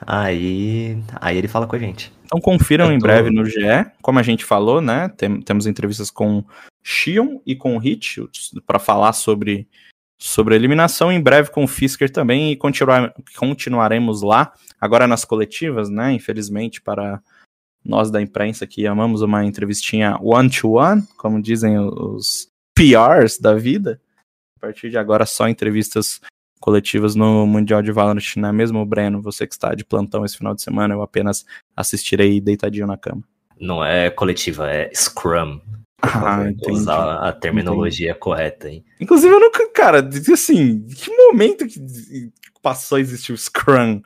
[0.00, 2.12] aí, aí ele fala com a gente.
[2.24, 2.92] Então confiram tô...
[2.92, 3.60] em breve no GE,
[4.00, 5.10] como a gente falou, né?
[5.16, 6.42] Tem, temos entrevistas com
[6.82, 8.22] Shion e com Hit
[8.66, 9.68] para falar sobre,
[10.18, 15.26] sobre a eliminação, em breve com o Fisker também, e continuar, continuaremos lá, agora nas
[15.26, 16.12] coletivas, né?
[16.12, 17.20] Infelizmente, para
[17.86, 24.00] nós da imprensa que amamos uma entrevistinha one-to-one, -one, como dizem os PRs da vida.
[24.58, 26.20] A partir de agora, só entrevistas
[26.60, 29.22] coletivas no Mundial de Valorant, não é mesmo, Breno?
[29.22, 31.44] Você que está de plantão esse final de semana, eu apenas
[31.76, 33.22] assistirei deitadinho na cama.
[33.58, 35.60] Não é coletiva, é Scrum.
[36.02, 36.72] Ah, entendi.
[36.72, 38.20] Usar a terminologia entendi.
[38.20, 38.84] correta, hein?
[39.00, 42.30] Inclusive, eu nunca, cara, assim, que momento que
[42.62, 44.02] passou a existir o Scrum?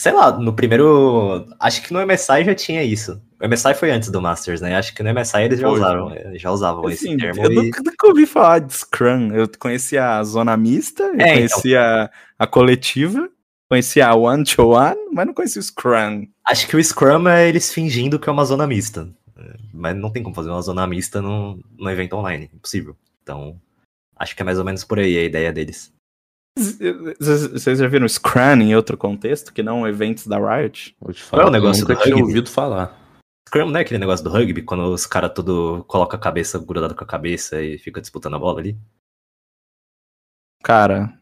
[0.00, 1.46] Sei lá, no primeiro.
[1.60, 3.20] Acho que no MSI já tinha isso.
[3.38, 4.74] O MSI foi antes do Masters, né?
[4.74, 5.76] Acho que no MSI eles já foi.
[5.76, 7.44] usaram, já usavam assim, esse termo.
[7.44, 7.54] Eu e...
[7.54, 9.30] nunca, nunca, ouvi falar de Scrum.
[9.34, 12.10] Eu conhecia a zona mista, eu é, conhecia então.
[12.38, 13.28] a coletiva,
[13.68, 16.26] conhecia a one to one, mas não conhecia o Scrum.
[16.46, 19.06] Acho que o Scrum é eles fingindo que é uma zona mista.
[19.70, 22.48] Mas não tem como fazer uma zona mista no, no evento online.
[22.54, 22.96] Impossível.
[23.22, 23.60] Então,
[24.16, 25.92] acho que é mais ou menos por aí a ideia deles.
[26.58, 30.96] Vocês já viram Scrum em outro contexto, que não eventos da Riot?
[31.00, 32.98] Vou te falar, Qual é o negócio eu nunca tinha ouvido falar.
[33.48, 36.94] Scrum não é aquele negócio do rugby, quando os caras tudo coloca a cabeça grudado
[36.94, 38.78] com a cabeça e fica disputando a bola ali?
[40.62, 41.18] Cara,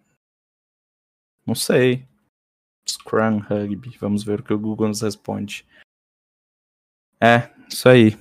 [1.46, 2.06] não sei.
[2.86, 3.96] Scrum Rugby.
[3.98, 5.66] Vamos ver o que o Google nos responde.
[7.20, 8.16] É, isso aí.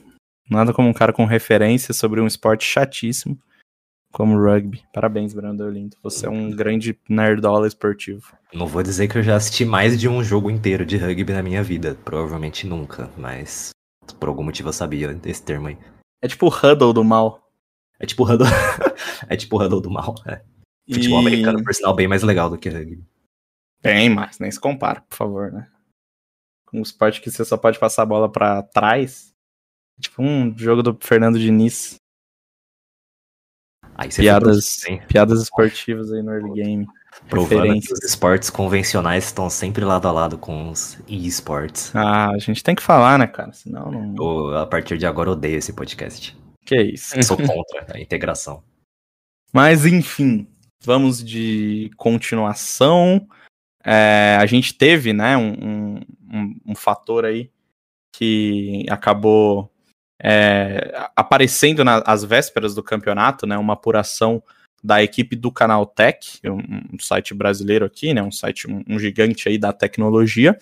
[0.50, 3.38] Nada como um cara com referência sobre um esporte chatíssimo
[4.12, 4.84] como rugby.
[4.93, 5.98] Parabéns, Brandon Lindo.
[6.02, 8.34] Você é um grande nerdola esportivo.
[8.54, 11.43] Não vou dizer que eu já assisti mais de um jogo inteiro de rugby na
[11.43, 11.96] minha vida.
[12.04, 13.72] Provavelmente nunca, mas
[14.20, 15.78] por algum motivo eu sabia desse termo aí.
[16.22, 17.48] É tipo o huddle do mal.
[18.00, 18.48] É tipo o huddle.
[19.30, 20.41] é tipo o huddle do mal, é.
[20.91, 21.28] Futebol e...
[21.28, 23.06] americano, por sinal, bem mais legal do que rugby.
[23.82, 25.70] Bem mais, nem se compara, por favor, né?
[26.65, 29.34] Com um esporte que você só pode passar a bola para trás.
[30.00, 31.96] Tipo um jogo do Fernando Diniz.
[33.98, 36.88] Aí piadas, piadas esportivas aí no early game.
[37.28, 41.92] Provando que os esportes convencionais estão sempre lado a lado com os e-sports.
[41.96, 43.52] Ah, a gente tem que falar, né, cara?
[43.54, 44.16] Senão não.
[44.16, 46.38] Eu, a partir de agora, odeio esse podcast.
[46.64, 47.22] Que isso.
[47.24, 48.64] Sou contra a integração.
[49.52, 50.48] Mas, enfim,
[50.84, 53.28] vamos de continuação.
[53.84, 56.00] É, a gente teve, né, um,
[56.32, 57.50] um, um fator aí
[58.14, 59.72] que acabou
[60.21, 64.41] é, aparecendo nas vésperas do campeonato, né, uma apuração
[64.84, 68.99] da equipe do Canal Tech, um, um site brasileiro aqui, né, um site, um, um
[68.99, 70.58] gigante aí da tecnologia,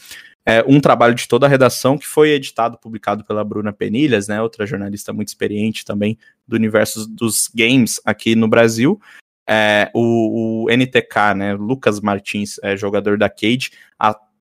[0.45, 4.41] é, um trabalho de toda a redação que foi editado, publicado pela Bruna Penilhas, né,
[4.41, 8.99] outra jornalista muito experiente também do universo dos games aqui no Brasil,
[9.47, 14.15] é, o, o, NTK, né, Lucas Martins, é, jogador da Cade, há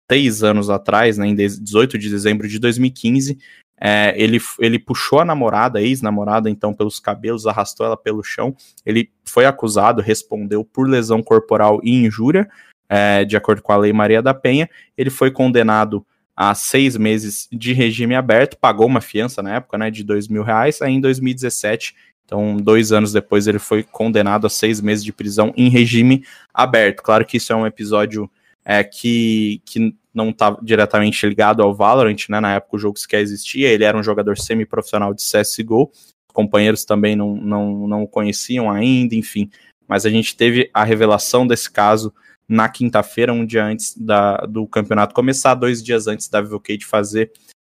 [0.07, 3.37] três anos atrás, né, em 18 de dezembro de 2015,
[3.79, 8.55] é, ele, ele puxou a namorada, a ex-namorada, então, pelos cabelos, arrastou ela pelo chão.
[8.85, 12.49] Ele foi acusado, respondeu por lesão corporal e injúria,
[12.89, 14.69] é, de acordo com a Lei Maria da Penha.
[14.97, 19.89] Ele foi condenado a seis meses de regime aberto, pagou uma fiança na época, né,
[19.89, 20.81] de dois mil reais.
[20.81, 25.53] Aí em 2017, então dois anos depois, ele foi condenado a seis meses de prisão
[25.55, 27.01] em regime aberto.
[27.01, 28.29] Claro que isso é um episódio
[28.69, 32.41] é, que, que não está diretamente ligado ao Valorant, né?
[32.41, 35.89] Na época o jogo sequer existia, ele era um jogador semi-profissional de CSGO,
[36.33, 39.49] companheiros também não, não, não o conheciam ainda, enfim.
[39.87, 42.13] Mas a gente teve a revelação desse caso
[42.47, 47.31] na quinta-feira, um dia antes da, do campeonato começar, dois dias antes da Vivocade fazer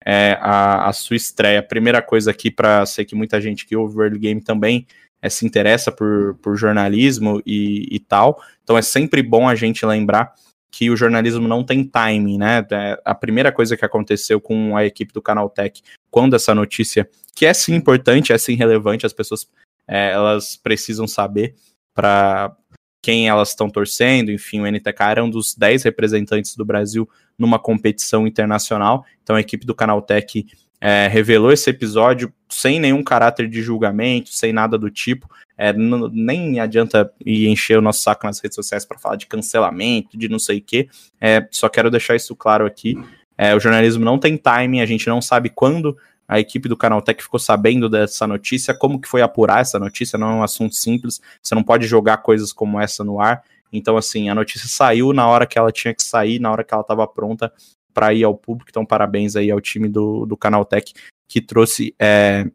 [0.03, 1.61] é, a, a, sua estreia.
[1.61, 4.87] Primeira coisa aqui, para sei que muita gente que ouve o early game também
[5.21, 9.85] é, se interessa por, por jornalismo e, e tal, então é sempre bom a gente
[9.85, 10.33] lembrar
[10.71, 12.65] que o jornalismo não tem timing, né?
[12.71, 17.09] É, a primeira coisa que aconteceu com a equipe do Canal Tech, quando essa notícia,
[17.35, 19.47] que é sim importante, é sim relevante, as pessoas
[19.87, 21.55] é, elas precisam saber
[21.93, 22.55] para
[23.01, 27.57] quem elas estão torcendo, enfim, o NTK era um dos 10 representantes do Brasil numa
[27.57, 30.45] competição internacional, então a equipe do Canal Tech
[30.81, 35.29] é, revelou esse episódio sem nenhum caráter de julgamento, sem nada do tipo.
[35.57, 40.17] É, nem adianta ir encher o nosso saco nas redes sociais para falar de cancelamento,
[40.17, 40.87] de não sei o quê.
[41.19, 42.97] É, só quero deixar isso claro aqui.
[43.37, 47.23] É, o jornalismo não tem timing, a gente não sabe quando a equipe do Canaltech
[47.23, 51.19] ficou sabendo dessa notícia, como que foi apurar essa notícia, não é um assunto simples,
[51.41, 53.43] você não pode jogar coisas como essa no ar.
[53.73, 56.73] Então, assim, a notícia saiu na hora que ela tinha que sair, na hora que
[56.73, 57.51] ela estava pronta
[57.99, 58.69] para ir ao público.
[58.69, 60.93] Então, parabéns aí ao time do, do Canaltech
[61.27, 62.49] que trouxe é,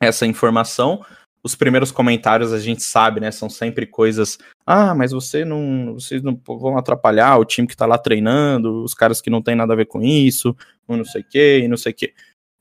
[0.00, 1.04] essa informação.
[1.42, 3.32] Os primeiros comentários a gente sabe, né?
[3.32, 4.38] São sempre coisas.
[4.64, 5.94] Ah, mas você não.
[5.94, 9.56] Vocês não vão atrapalhar o time que tá lá treinando, os caras que não tem
[9.56, 10.54] nada a ver com isso,
[10.86, 12.14] ou não sei o que, e não sei o que.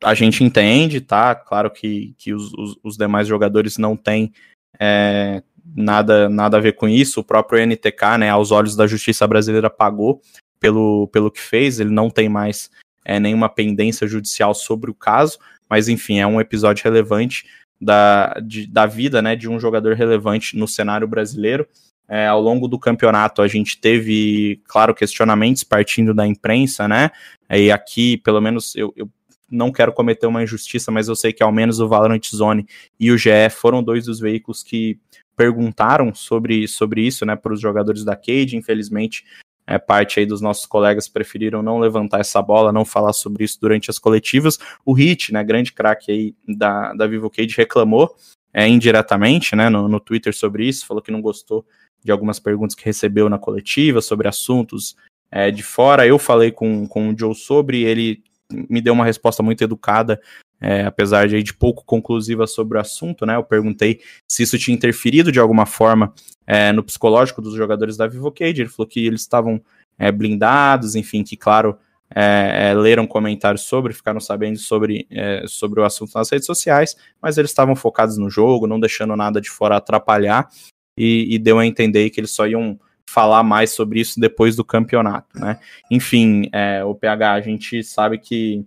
[0.03, 1.35] A gente entende, tá?
[1.35, 4.33] Claro que, que os, os, os demais jogadores não têm
[4.79, 5.43] é,
[5.75, 7.19] nada, nada a ver com isso.
[7.19, 10.21] O próprio NTK, né, aos olhos da justiça brasileira, pagou
[10.59, 12.69] pelo, pelo que fez, ele não tem mais
[13.05, 17.45] é, nenhuma pendência judicial sobre o caso, mas enfim, é um episódio relevante
[17.79, 21.67] da, de, da vida né, de um jogador relevante no cenário brasileiro.
[22.07, 27.11] É, ao longo do campeonato, a gente teve, claro, questionamentos partindo da imprensa, né?
[27.51, 29.07] E aqui, pelo menos, eu, eu
[29.49, 32.67] não quero cometer uma injustiça, mas eu sei que ao menos o Valorant Zone
[32.99, 34.99] e o GE foram dois dos veículos que
[35.35, 38.57] perguntaram sobre, sobre isso, né, para os jogadores da Cade.
[38.57, 39.23] Infelizmente,
[39.69, 43.59] é, parte aí dos nossos colegas preferiram não levantar essa bola, não falar sobre isso
[43.61, 44.57] durante as coletivas.
[44.83, 48.15] O Hit, né, grande craque aí da, da Vivo reclamou
[48.51, 51.63] é, indiretamente, né, no, no Twitter sobre isso, falou que não gostou
[52.03, 54.95] de algumas perguntas que recebeu na coletiva sobre assuntos
[55.29, 56.07] é, de fora.
[56.07, 60.19] Eu falei com, com o Joe sobre, ele me deu uma resposta muito educada,
[60.61, 63.35] é, apesar de, de pouco conclusiva sobre o assunto, né?
[63.35, 66.13] Eu perguntei se isso tinha interferido de alguma forma
[66.45, 68.61] é, no psicológico dos jogadores da Vivocade.
[68.61, 69.61] Ele falou que eles estavam
[69.97, 71.77] é, blindados, enfim, que, claro,
[72.15, 76.95] é, é, leram comentários sobre, ficaram sabendo sobre, é, sobre o assunto nas redes sociais,
[77.21, 80.49] mas eles estavam focados no jogo, não deixando nada de fora atrapalhar,
[80.97, 84.63] e, e deu a entender que eles só iam falar mais sobre isso depois do
[84.63, 85.59] campeonato, né?
[85.89, 86.43] Enfim,
[86.85, 88.63] o PH, a gente sabe que,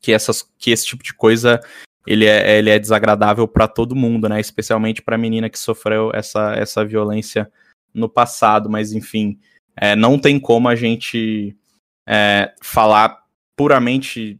[0.00, 1.60] que, essas, que esse tipo de coisa
[2.06, 4.38] ele é, ele é desagradável para todo mundo, né?
[4.38, 7.50] Especialmente para a menina que sofreu essa, essa violência
[7.92, 9.38] no passado, mas enfim,
[9.76, 11.56] é, não tem como a gente
[12.06, 13.24] é, falar
[13.56, 14.38] puramente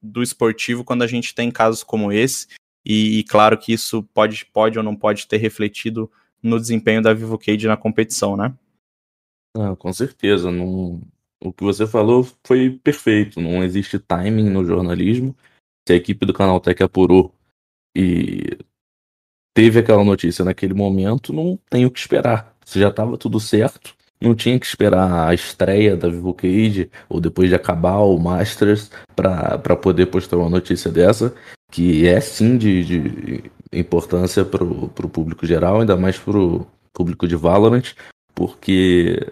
[0.00, 2.46] do esportivo quando a gente tem casos como esse,
[2.84, 6.10] e, e, claro que isso pode, pode ou não pode ter refletido
[6.42, 8.54] no desempenho da Vivo Cage na competição, né?
[9.78, 10.50] Com certeza.
[10.50, 11.02] Não...
[11.42, 13.40] O que você falou foi perfeito.
[13.40, 15.36] Não existe timing no jornalismo.
[15.86, 17.34] Se a equipe do Canaltech apurou
[17.96, 18.58] e
[19.54, 22.56] teve aquela notícia naquele momento, não tem o que esperar.
[22.64, 27.20] Se já estava tudo certo, não tinha que esperar a estreia da Vivo Cage ou
[27.20, 31.34] depois de acabar o Masters para poder postar uma notícia dessa,
[31.70, 37.28] que é sim de, de importância para o público geral, ainda mais para o público
[37.28, 37.94] de Valorant,
[38.34, 39.26] porque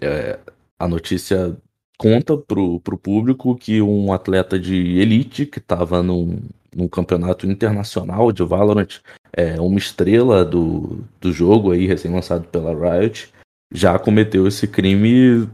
[0.00, 0.38] é,
[0.78, 1.56] a notícia
[1.98, 6.40] conta para o público que um atleta de elite que estava num,
[6.74, 9.00] num campeonato internacional de Valorant,
[9.32, 13.32] é, uma estrela do, do jogo aí, recém-lançado pela Riot,
[13.72, 15.48] já cometeu esse crime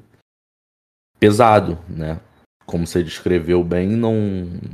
[1.18, 2.20] pesado, né?
[2.66, 4.14] Como você descreveu bem, não,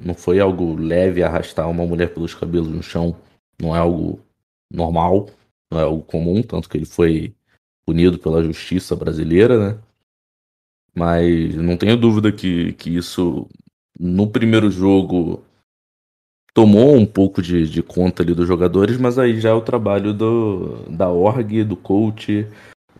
[0.04, 3.16] não foi algo leve arrastar uma mulher pelos cabelos no chão
[3.60, 4.20] não é algo
[4.72, 5.28] normal,
[5.70, 7.34] não é algo comum, tanto que ele foi
[7.86, 9.78] punido pela justiça brasileira, né?
[11.00, 13.48] Mas não tenho dúvida que, que isso
[13.98, 15.42] no primeiro jogo
[16.52, 20.12] tomou um pouco de, de conta ali dos jogadores, mas aí já é o trabalho
[20.12, 22.46] do, da org, do coach,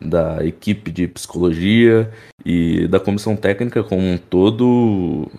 [0.00, 2.10] da equipe de psicologia
[2.42, 5.30] e da comissão técnica como um todo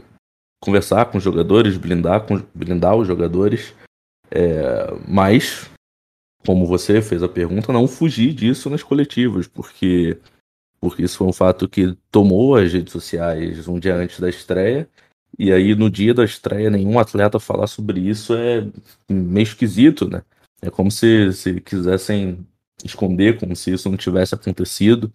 [0.63, 3.74] conversar com os jogadores, blindar, com, blindar os jogadores.
[4.30, 5.67] É, mas,
[6.45, 10.19] como você fez a pergunta, não fugir disso nas coletivas, porque,
[10.82, 14.89] porque isso foi um fato que tomou as redes sociais um dia antes da estreia.
[15.38, 18.67] E aí, no dia da estreia, nenhum atleta falar sobre isso é
[19.08, 20.24] meio esquisito, né?
[20.62, 22.46] É como se, se quisessem
[22.84, 25.13] esconder, como se isso não tivesse acontecido.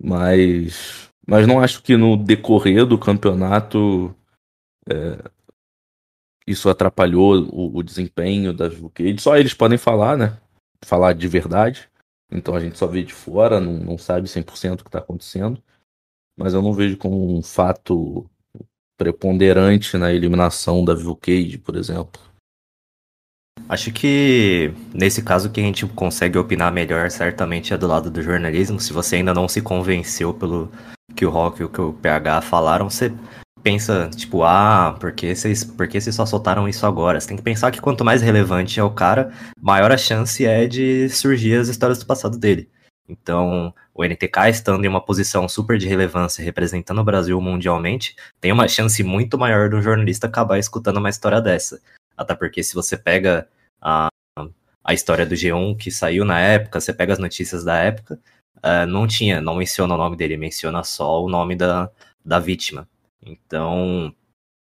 [0.00, 4.14] Mas, mas não acho que no decorrer do campeonato
[4.88, 5.18] é,
[6.46, 9.18] isso atrapalhou o, o desempenho da Cage.
[9.18, 10.38] Só eles podem falar, né?
[10.84, 11.88] Falar de verdade.
[12.32, 15.62] Então a gente só vê de fora, não, não sabe 100% o que está acontecendo.
[16.36, 18.28] Mas eu não vejo como um fato
[18.96, 22.20] preponderante na eliminação da Cage, por exemplo.
[23.68, 28.22] Acho que nesse caso que a gente consegue opinar melhor certamente é do lado do
[28.22, 28.80] jornalismo.
[28.80, 30.70] Se você ainda não se convenceu pelo
[31.14, 33.12] que o Rock e o que o PH falaram, você
[33.62, 37.20] pensa, tipo, ah, por que, vocês, por que vocês só soltaram isso agora?
[37.20, 40.66] Você tem que pensar que quanto mais relevante é o cara, maior a chance é
[40.66, 42.68] de surgir as histórias do passado dele.
[43.08, 48.52] Então, o NTK estando em uma posição super de relevância, representando o Brasil mundialmente, tem
[48.52, 51.80] uma chance muito maior de um jornalista acabar escutando uma história dessa.
[52.16, 53.48] Até porque se você pega
[53.80, 54.08] a,
[54.84, 58.18] a história do G1 que saiu na época, você pega as notícias da época,
[58.58, 61.90] uh, não tinha, não menciona o nome dele, menciona só o nome da,
[62.24, 62.88] da vítima.
[63.24, 64.14] Então,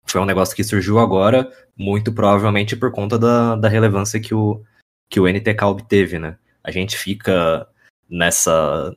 [0.06, 4.64] foi um negócio que surgiu agora, muito provavelmente por conta da, da relevância que o,
[5.10, 6.38] que o NTK obteve, né?
[6.62, 7.68] A gente fica
[8.08, 8.94] nessa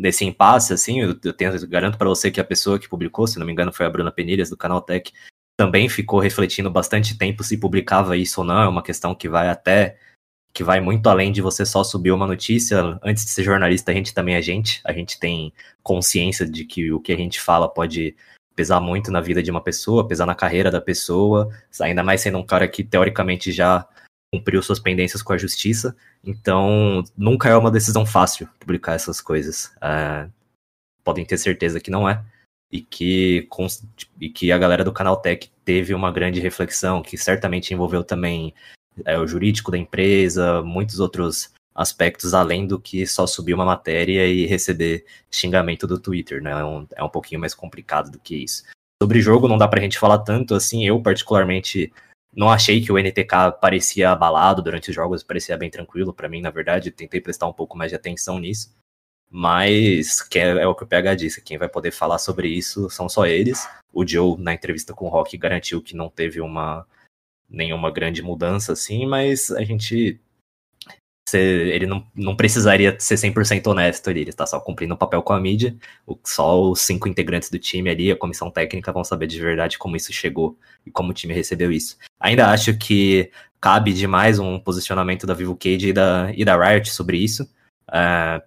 [0.00, 3.26] nesse impasse, assim, eu, eu, tenho, eu garanto para você que a pessoa que publicou,
[3.26, 5.12] se não me engano foi a Bruna Penilhas, do canal Tech,
[5.58, 9.50] também ficou refletindo bastante tempo se publicava isso ou não, é uma questão que vai
[9.50, 9.98] até,
[10.54, 13.94] que vai muito além de você só subir uma notícia, antes de ser jornalista a
[13.94, 17.68] gente também é gente, a gente tem consciência de que o que a gente fala
[17.68, 18.16] pode
[18.60, 21.48] pesar muito na vida de uma pessoa, pesar na carreira da pessoa,
[21.80, 23.88] ainda mais sendo um cara que teoricamente já
[24.30, 29.74] cumpriu suas pendências com a justiça, então nunca é uma decisão fácil publicar essas coisas.
[29.80, 30.28] É,
[31.02, 32.22] podem ter certeza que não é.
[32.70, 33.48] E que,
[34.20, 38.52] e que a galera do Canaltech teve uma grande reflexão, que certamente envolveu também
[39.06, 44.26] é, o jurídico da empresa, muitos outros aspectos além do que só subir uma matéria
[44.26, 46.50] e receber xingamento do Twitter, né?
[46.50, 48.64] É um, é um pouquinho mais complicado do que isso.
[49.02, 51.92] Sobre jogo não dá pra gente falar tanto, assim, eu particularmente
[52.34, 56.40] não achei que o NTK parecia abalado durante os jogos, parecia bem tranquilo para mim,
[56.40, 58.74] na verdade, tentei prestar um pouco mais de atenção nisso.
[59.30, 62.90] Mas que é, é, o que o PH disse, quem vai poder falar sobre isso
[62.90, 63.68] são só eles.
[63.92, 66.86] O Joe, na entrevista com o Rock, garantiu que não teve uma
[67.48, 70.20] nenhuma grande mudança, assim, mas a gente
[71.38, 75.22] ele não, não precisaria ser 100% honesto ali, ele está só cumprindo o um papel
[75.22, 75.76] com a mídia,
[76.06, 79.78] o, só os cinco integrantes do time ali, a comissão técnica, vão saber de verdade
[79.78, 81.96] como isso chegou e como o time recebeu isso.
[82.18, 86.90] Ainda acho que cabe demais um posicionamento da Vivo Cage e da, e da Riot
[86.90, 87.48] sobre isso.
[87.92, 88.42] É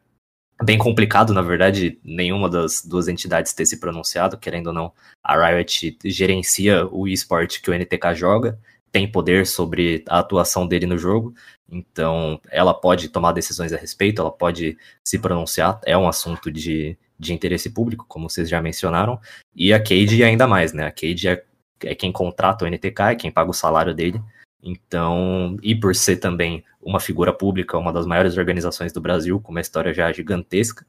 [0.64, 5.36] bem complicado, na verdade, nenhuma das duas entidades ter se pronunciado, querendo ou não, a
[5.36, 8.60] Riot gerencia o esporte que o NTK joga,
[8.94, 11.34] tem poder sobre a atuação dele no jogo,
[11.68, 16.96] então ela pode tomar decisões a respeito, ela pode se pronunciar, é um assunto de,
[17.18, 19.20] de interesse público, como vocês já mencionaram,
[19.56, 20.86] e a Cade ainda mais, né?
[20.86, 21.44] A Cade é,
[21.84, 24.22] é quem contrata o NTK, é quem paga o salário dele,
[24.62, 29.52] então, e por ser também uma figura pública, uma das maiores organizações do Brasil, com
[29.52, 30.86] uma história já gigantesca,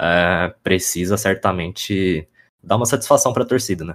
[0.00, 2.28] é, precisa certamente
[2.60, 3.94] dar uma satisfação para a torcida, né?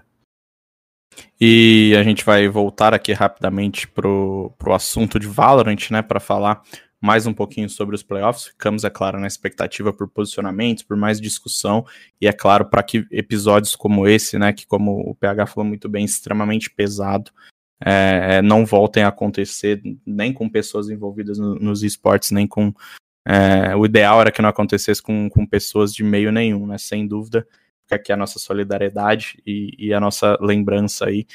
[1.39, 6.61] E a gente vai voltar aqui rapidamente pro, pro assunto de Valorant, né, para falar
[7.01, 8.45] mais um pouquinho sobre os playoffs.
[8.45, 11.83] Ficamos, é claro, na expectativa por posicionamentos, por mais discussão,
[12.21, 15.89] e é claro, para que episódios como esse, né, que como o PH falou muito
[15.89, 17.31] bem, extremamente pesado,
[17.83, 22.71] é, é, não voltem a acontecer nem com pessoas envolvidas no, nos esportes, nem com.
[23.27, 26.77] É, o ideal era que não acontecesse com, com pessoas de meio nenhum, né?
[26.77, 27.47] Sem dúvida
[27.91, 31.25] fica aqui a nossa solidariedade e, e a nossa lembrança aí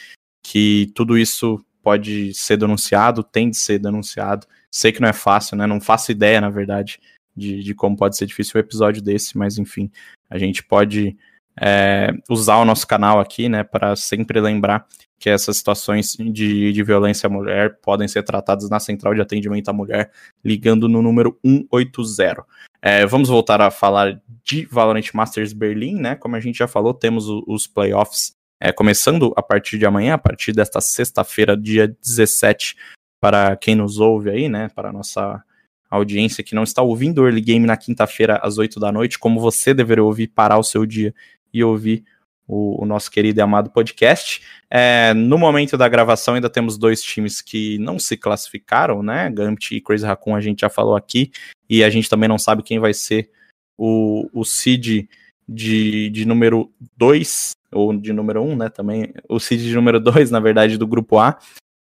[0.43, 4.47] que tudo isso pode ser denunciado, tem de ser denunciado.
[4.71, 5.67] Sei que não é fácil, né?
[5.67, 6.99] Não faço ideia, na verdade,
[7.37, 9.91] de, de como pode ser difícil um episódio desse, mas enfim,
[10.31, 11.17] a gente pode
[11.61, 14.87] é, usar o nosso canal aqui, né, para sempre lembrar
[15.19, 19.69] que essas situações de, de violência à mulher podem ser tratadas na central de atendimento
[19.69, 20.11] à mulher,
[20.45, 22.45] ligando no número 180.
[22.89, 26.15] É, vamos voltar a falar de Valorant Masters Berlim, né?
[26.15, 30.15] Como a gente já falou, temos o, os playoffs é, começando a partir de amanhã,
[30.15, 32.77] a partir desta sexta-feira, dia 17,
[33.21, 34.69] para quem nos ouve aí, né?
[34.69, 35.43] Para a nossa
[35.91, 39.41] audiência que não está ouvindo o Early Game na quinta-feira às 8 da noite, como
[39.41, 41.13] você deveria ouvir, parar o seu dia
[41.53, 42.05] e ouvir
[42.47, 44.43] o, o nosso querido e amado podcast.
[44.71, 49.31] É, no momento da gravação, ainda temos dois times que não se classificaram, né?
[49.31, 51.31] Gambit e Crazy Raccoon, a gente já falou aqui,
[51.69, 53.31] e a gente também não sabe quem vai ser
[53.77, 55.09] o, o seed
[55.49, 58.69] de, de número 2, ou de número 1, um, né?
[58.69, 61.39] Também, o seed de número 2, na verdade, do grupo A,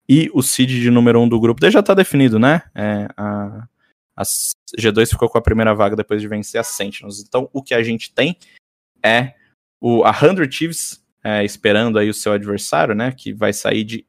[0.07, 2.61] e o seed de número 1 um do grupo D já está definido, né?
[2.75, 3.67] É, a,
[4.15, 4.23] a
[4.77, 7.21] G2 ficou com a primeira vaga depois de vencer a Sentinels.
[7.21, 8.37] Então, o que a gente tem
[9.03, 9.33] é
[9.84, 14.05] o, a 100 Thieves é, esperando aí o seu adversário, né, que vai sair de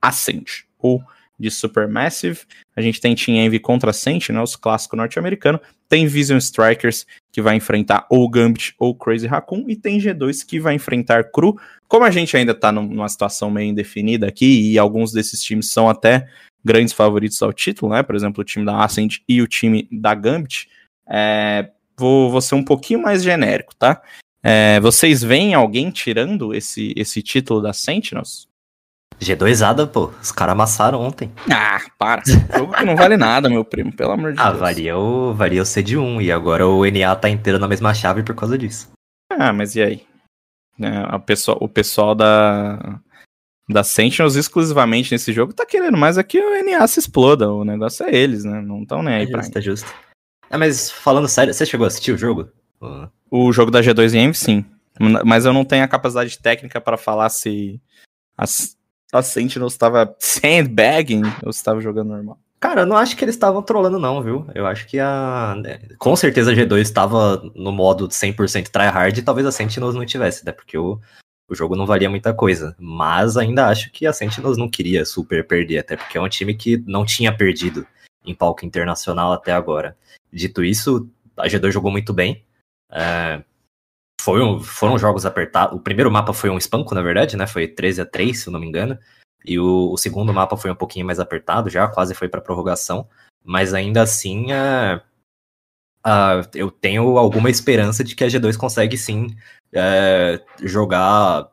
[0.00, 1.00] Ascent ou
[1.38, 2.40] de Supermassive.
[2.74, 5.60] A gente tem Team Envy contra Ascent, né, os clássicos norte-americanos.
[5.88, 9.64] Tem Vision Strikers, que vai enfrentar ou Gambit ou Crazy Raccoon.
[9.68, 11.56] E tem G2, que vai enfrentar Cru.
[11.86, 15.88] Como a gente ainda tá numa situação meio indefinida aqui, e alguns desses times são
[15.88, 16.28] até
[16.64, 20.12] grandes favoritos ao título, né, por exemplo, o time da Ascent e o time da
[20.14, 20.68] Gambit,
[21.08, 24.00] é, vou, vou ser um pouquinho mais genérico, tá?
[24.44, 28.48] É, vocês veem alguém tirando esse, esse título da Sentinels?
[29.20, 30.12] G2ada, pô.
[30.20, 31.30] Os caras amassaram ontem.
[31.50, 32.22] Ah, para.
[32.26, 34.56] Jogo que não vale nada, meu primo, pelo amor de ah, Deus.
[34.56, 38.22] Ah, varia o, varia o C1 e agora o NA tá inteiro na mesma chave
[38.22, 38.90] por causa disso.
[39.30, 40.06] Ah, mas e aí?
[40.80, 43.00] É, pessoa, o pessoal da,
[43.68, 47.50] da Sentinels exclusivamente nesse jogo tá querendo mais é que o NA se exploda.
[47.52, 48.60] O negócio é eles, né?
[48.60, 49.94] Não estão nem aí é pra justo, é justo.
[50.50, 52.48] É, mas falando sério, você chegou a assistir o jogo?
[53.34, 54.64] O jogo da G2 em Envy, sim.
[55.24, 57.80] Mas eu não tenho a capacidade técnica para falar se
[58.36, 58.44] a,
[59.10, 62.38] a Sentinels estava sandbagging ou se estava jogando normal.
[62.60, 64.46] Cara, eu não acho que eles estavam trolando, não, viu?
[64.54, 65.56] Eu acho que a.
[65.98, 70.44] Com certeza a G2 estava no modo 100% tryhard e talvez a Sentinels não tivesse,
[70.44, 70.52] né?
[70.52, 71.00] Porque o,
[71.48, 72.76] o jogo não valia muita coisa.
[72.78, 76.52] Mas ainda acho que a Sentinels não queria super perder, até porque é um time
[76.52, 77.86] que não tinha perdido
[78.26, 79.96] em palco internacional até agora.
[80.30, 82.44] Dito isso, a G2 jogou muito bem.
[82.92, 83.42] É,
[84.20, 85.76] foi um, foram jogos apertados.
[85.76, 87.46] O primeiro mapa foi um espanco, na verdade, né?
[87.46, 88.98] Foi 13 a 3 se eu não me engano.
[89.44, 93.08] E o, o segundo mapa foi um pouquinho mais apertado já, quase foi para prorrogação.
[93.44, 95.00] Mas ainda assim, é,
[96.06, 99.34] uh, eu tenho alguma esperança de que a G2 consegue sim
[99.72, 101.50] é, jogar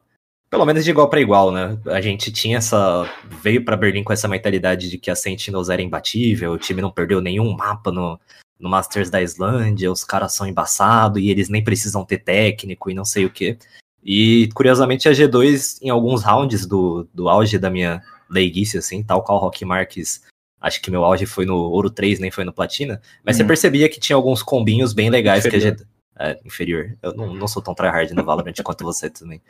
[0.50, 1.78] pelo menos de igual para igual, né?
[1.86, 3.08] A gente tinha essa.
[3.42, 6.92] veio para Berlim com essa mentalidade de que a Sentinels era imbatível, o time não
[6.92, 8.20] perdeu nenhum mapa no,
[8.60, 12.94] no Masters da Islândia, os caras são embaçados e eles nem precisam ter técnico e
[12.94, 13.58] não sei o que.
[14.04, 19.24] E curiosamente a G2, em alguns rounds do, do auge da minha leiguice, assim, tal
[19.24, 20.22] qual Rock Marques
[20.62, 23.02] Acho que meu auge foi no Ouro 3, nem foi no Platina.
[23.24, 23.48] Mas você uhum.
[23.48, 25.62] percebia que tinha alguns combinhos bem legais inferior.
[25.62, 25.90] que a gente.
[26.20, 26.98] É, inferior.
[27.02, 29.42] Eu não, não sou tão tryhard no Valorant quanto você também.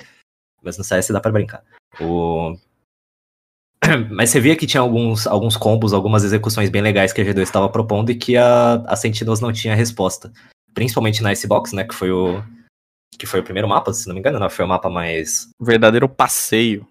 [0.61, 1.63] Mas no CS dá pra brincar.
[1.99, 2.55] O...
[4.11, 7.41] Mas você via que tinha alguns, alguns combos, algumas execuções bem legais que a G2
[7.41, 10.31] estava propondo e que a, a Sentinels não tinha resposta.
[10.73, 11.83] Principalmente na Icebox, né?
[11.83, 12.43] Que foi o.
[13.17, 14.49] Que foi o primeiro mapa, se não me engano, não.
[14.49, 15.49] Foi o mapa mais.
[15.59, 16.87] Verdadeiro passeio.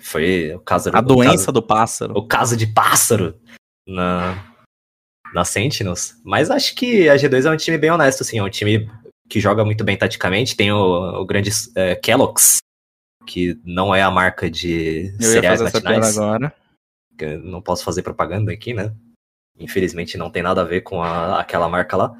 [0.00, 0.90] Foi o caso.
[0.92, 2.16] A o doença caso, do pássaro.
[2.16, 3.34] O caso de pássaro
[3.88, 4.44] na,
[5.34, 6.14] na Sentinels.
[6.24, 8.88] Mas acho que a G2 é um time bem honesto, assim, é um time
[9.28, 10.54] que joga muito bem taticamente.
[10.54, 12.58] Tem o, o grande é, Kellogg's,
[13.26, 16.18] que não é a marca de Eu cereais matinais.
[16.18, 16.54] agora.
[17.42, 18.92] não posso fazer propaganda aqui, né?
[19.58, 22.16] Infelizmente não tem nada a ver com a, aquela marca lá.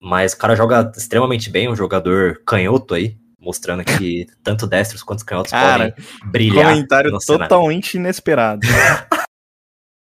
[0.00, 5.24] Mas o cara joga extremamente bem, um jogador canhoto aí, mostrando que tanto destros quanto
[5.24, 6.72] canhotos cara, podem brilhar.
[6.72, 8.06] Comentário totalmente cenário.
[8.06, 8.66] inesperado.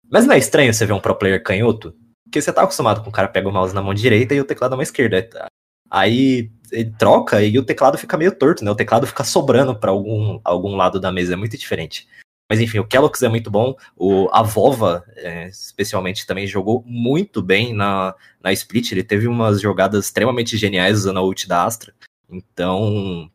[0.09, 1.95] Mas não é estranho você ver um pro player canhoto?
[2.25, 4.45] Porque você tá acostumado com o cara pega o mouse na mão direita e o
[4.45, 5.47] teclado na mão esquerda.
[5.89, 8.71] Aí ele troca e o teclado fica meio torto, né?
[8.71, 12.07] O teclado fica sobrando para algum, algum lado da mesa, é muito diferente.
[12.49, 13.75] Mas enfim, o Kellogg's é muito bom.
[13.95, 18.91] O, a Vova, é, especialmente, também jogou muito bem na, na Split.
[18.91, 21.93] Ele teve umas jogadas extremamente geniais usando a ult da Astra.
[22.29, 23.29] Então,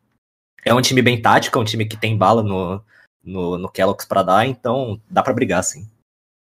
[0.63, 2.81] é um time bem tático, é um time que tem bala no,
[3.23, 5.89] no, no Kellogg's para dar, então dá para brigar, sim.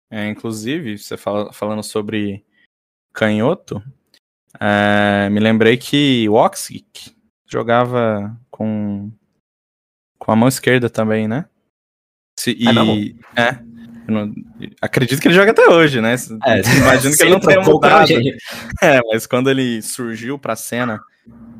[0.09, 2.43] É, inclusive, você fala, falando sobre
[3.13, 3.81] canhoto,
[4.59, 7.15] é, me lembrei que o Oxik
[7.47, 9.11] jogava com,
[10.17, 11.45] com a mão esquerda também, né?
[12.39, 13.59] Se, e, é, é
[14.07, 14.33] não,
[14.81, 16.15] acredito que ele joga até hoje, né?
[16.45, 18.11] É, Imagino que ele não tenha mudado.
[18.81, 20.99] É, mas quando ele surgiu pra cena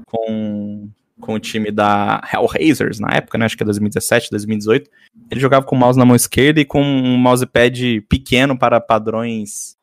[0.05, 0.89] com
[1.21, 3.45] com o time da Hellraisers na época, né?
[3.45, 4.89] Acho que é 2017, 2018.
[5.29, 9.77] Ele jogava com o mouse na mão esquerda e com um mousepad pequeno para padrões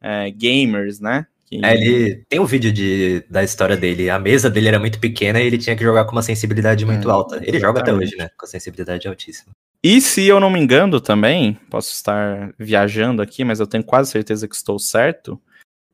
[0.00, 1.26] é, gamers, né?
[1.48, 1.64] Que...
[1.64, 4.10] É, ele tem um vídeo de, da história dele.
[4.10, 7.08] A mesa dele era muito pequena e ele tinha que jogar com uma sensibilidade muito
[7.08, 7.36] é, alta.
[7.36, 7.60] Ele exatamente.
[7.62, 8.28] joga até hoje, né?
[8.36, 9.52] Com a sensibilidade altíssima.
[9.82, 14.10] E se eu não me engano também, posso estar viajando aqui, mas eu tenho quase
[14.10, 15.40] certeza que estou certo.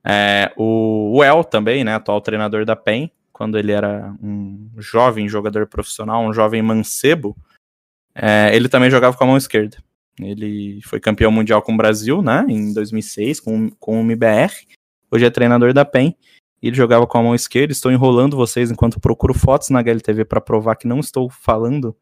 [0.05, 1.95] É, o, o El também, né?
[1.95, 7.37] Atual treinador da PEN, quando ele era um jovem jogador profissional, um jovem mancebo,
[8.13, 9.77] é, ele também jogava com a mão esquerda.
[10.21, 14.53] Ele foi campeão mundial com o Brasil, né, em 2006, com, com o MBR.
[15.11, 16.17] Hoje é treinador da PEN.
[16.63, 17.73] Ele jogava com a mão esquerda.
[17.73, 21.95] Estou enrolando vocês enquanto procuro fotos na HLTV para provar que não estou falando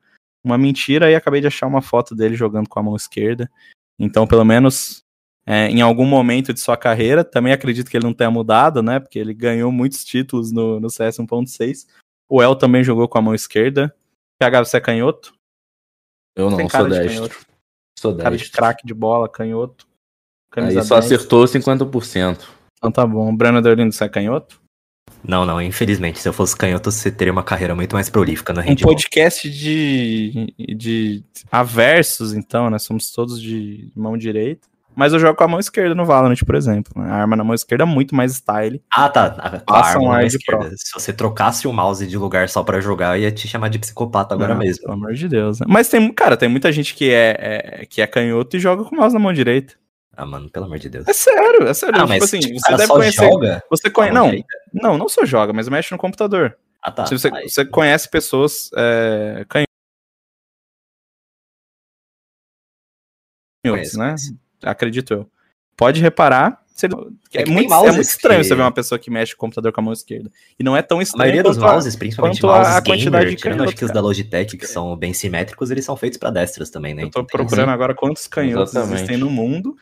[0.45, 1.11] uma mentira.
[1.11, 3.51] E acabei de achar uma foto dele jogando com a mão esquerda.
[3.99, 5.05] Então, pelo menos
[5.45, 7.25] é, em algum momento de sua carreira.
[7.25, 9.01] Também acredito que ele não tenha mudado, né?
[9.01, 11.87] Porque ele ganhou muitos títulos no, no CS 1.6.
[12.29, 13.95] O El também jogou com a mão esquerda.
[14.39, 15.35] PH, você é canhoto?
[16.35, 17.47] Eu não, sou destro.
[17.99, 19.87] Sou Cara de craque de bola, canhoto.
[20.57, 21.13] Aí só 10.
[21.13, 22.62] acertou 50%.
[22.83, 23.33] Então tá bom.
[23.37, 24.61] Breno Deolindo, você é canhoto?
[25.23, 26.19] Não, não, infelizmente.
[26.19, 28.91] Se eu fosse canhoto, você teria uma carreira muito mais prolífica no handball.
[28.91, 32.81] Um podcast de, de aversos, então, né?
[32.81, 34.67] Somos todos de mão direita.
[34.97, 36.93] Mas eu jogo com a mão esquerda no Valorant, por exemplo.
[37.01, 38.83] A arma na mão esquerda é muito mais style.
[38.91, 39.27] Ah, tá.
[39.39, 40.61] A, Passa um ar de pro.
[40.77, 43.79] Se você trocasse o mouse de lugar só para jogar, eu ia te chamar de
[43.79, 44.83] psicopata agora Não, mesmo.
[44.83, 45.61] Pelo amor de Deus.
[45.61, 45.67] Né?
[45.69, 48.95] Mas tem, cara, tem muita gente que é, é, que é canhoto e joga com
[48.95, 49.75] o mouse na mão direita.
[50.15, 51.09] Ah, mano, pelo amor de Deus.
[51.09, 52.01] É sério, é sério.
[52.01, 53.31] Ah, tipo assim, tipo, você deve conhecer.
[53.31, 54.15] Joga você conhece.
[54.15, 54.31] Não,
[54.73, 56.57] não, não só joga, mas mexe no computador.
[56.83, 57.07] Ah, tá.
[57.07, 57.49] Você, Aí.
[57.49, 59.47] você conhece pessoas é,
[63.65, 64.15] canhotos, né?
[64.63, 65.31] acredito eu.
[65.77, 66.61] Pode reparar.
[66.83, 68.49] É, é, muito, é, muito, estranho que...
[68.49, 70.31] você ver uma pessoa que mexe o computador com a mão esquerda.
[70.59, 71.23] E não é tão estranho.
[71.23, 73.91] A maioria dos mouses, principalmente mouses a, a quantidade gamer, de canhotos, acho que os
[73.93, 77.05] da Logitech, que são bem simétricos, eles são feitos para destras também, né?
[77.05, 77.75] Eu tô então, procurando assim.
[77.75, 78.95] agora quantos canhotos Exatamente.
[78.97, 79.77] existem no mundo.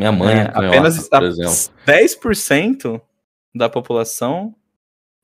[0.00, 1.52] Minha mãe é, é canhota, apenas por exemplo.
[1.86, 3.02] 10%
[3.54, 4.54] da população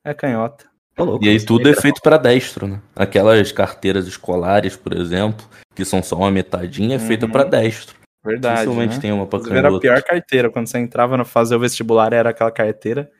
[0.04, 0.66] é canhota.
[0.98, 2.82] louco, e aí tudo é feito para destro, né?
[2.94, 7.32] Aquelas carteiras escolares, por exemplo, que são só uma metadinha, é feita uhum.
[7.32, 7.96] para destro.
[8.22, 8.56] Verdade.
[8.60, 9.00] Dificilmente né?
[9.00, 10.50] tem uma pra Era a pior carteira.
[10.50, 13.10] Quando você entrava no fazer o vestibular, era aquela carteira.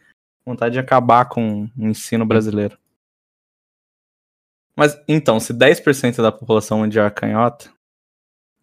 [0.45, 2.77] Vontade de acabar com o ensino brasileiro.
[4.77, 7.71] Mas então, se 10% da população mundial é canhota,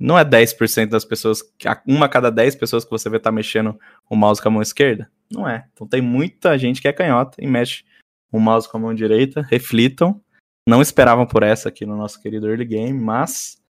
[0.03, 1.41] não é 10% das pessoas,
[1.87, 3.79] uma a cada 10 pessoas que você vê tá mexendo
[4.09, 5.09] o mouse com a mão esquerda?
[5.31, 5.65] Não é.
[5.71, 7.85] Então tem muita gente que é canhota e mexe
[8.29, 9.41] o mouse com a mão direita.
[9.49, 10.21] Reflitam.
[10.67, 13.61] Não esperavam por essa aqui no nosso querido early game, mas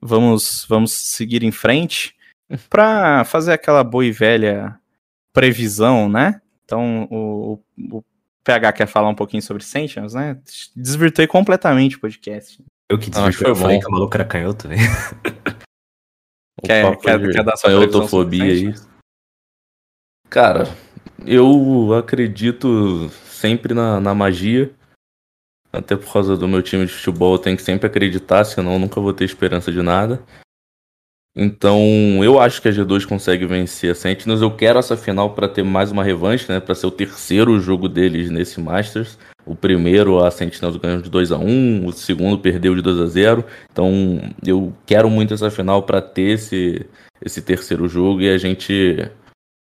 [0.00, 2.16] vamos, vamos seguir em frente
[2.70, 4.78] para fazer aquela boa e velha
[5.32, 6.40] previsão, né?
[6.64, 7.58] Então o,
[7.90, 8.04] o
[8.44, 10.40] PH quer falar um pouquinho sobre Sentience, né?
[10.76, 12.62] Desvirtuei completamente o podcast.
[12.92, 14.82] Eu que desvirtuei, eu falei que o maluco era canhoto, velho.
[16.62, 18.74] Quer, quer, quer dar sua canhotofobia aí?
[20.28, 20.64] Cara,
[21.26, 24.70] eu acredito sempre na, na magia.
[25.72, 28.78] Até por causa do meu time de futebol, eu tenho que sempre acreditar, senão eu
[28.78, 30.22] nunca vou ter esperança de nada.
[31.34, 31.80] Então,
[32.22, 34.42] eu acho que a G2 consegue vencer a Sentinels.
[34.42, 36.60] Eu quero essa final para ter mais uma revanche, né?
[36.60, 39.18] Para ser o terceiro jogo deles nesse Masters.
[39.46, 43.06] O primeiro a Sentinels ganhou de 2 a 1 o segundo perdeu de 2 a
[43.06, 46.86] 0 Então, eu quero muito essa final para ter esse,
[47.24, 49.10] esse terceiro jogo e a gente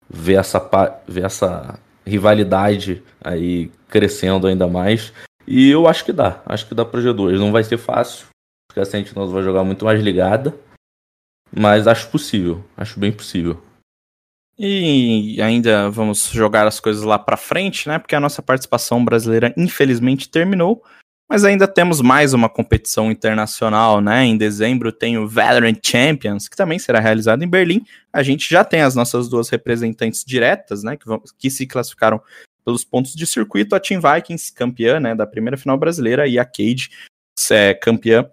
[0.09, 0.59] ver essa,
[1.07, 5.14] ver essa rivalidade aí crescendo ainda mais.
[5.47, 6.41] E eu acho que dá.
[6.45, 7.38] Acho que dá pra G2.
[7.38, 8.26] Não vai ser fácil,
[8.68, 10.55] porque a Sentinels vai jogar muito mais ligada.
[11.52, 13.62] Mas acho possível, acho bem possível.
[14.58, 17.97] E ainda vamos jogar as coisas lá para frente, né?
[17.97, 20.84] Porque a nossa participação brasileira infelizmente terminou,
[21.28, 24.24] mas ainda temos mais uma competição internacional, né?
[24.24, 27.84] Em dezembro tem o Valorant Champions, que também será realizado em Berlim.
[28.14, 30.95] A gente já tem as nossas duas representantes diretas, né?
[30.95, 32.22] Que, vão, que se classificaram
[32.64, 36.45] pelos pontos de circuito, a Team Vikings, campeã, né, da primeira final brasileira, e a
[36.45, 36.91] Cade,
[37.49, 38.30] é, campeã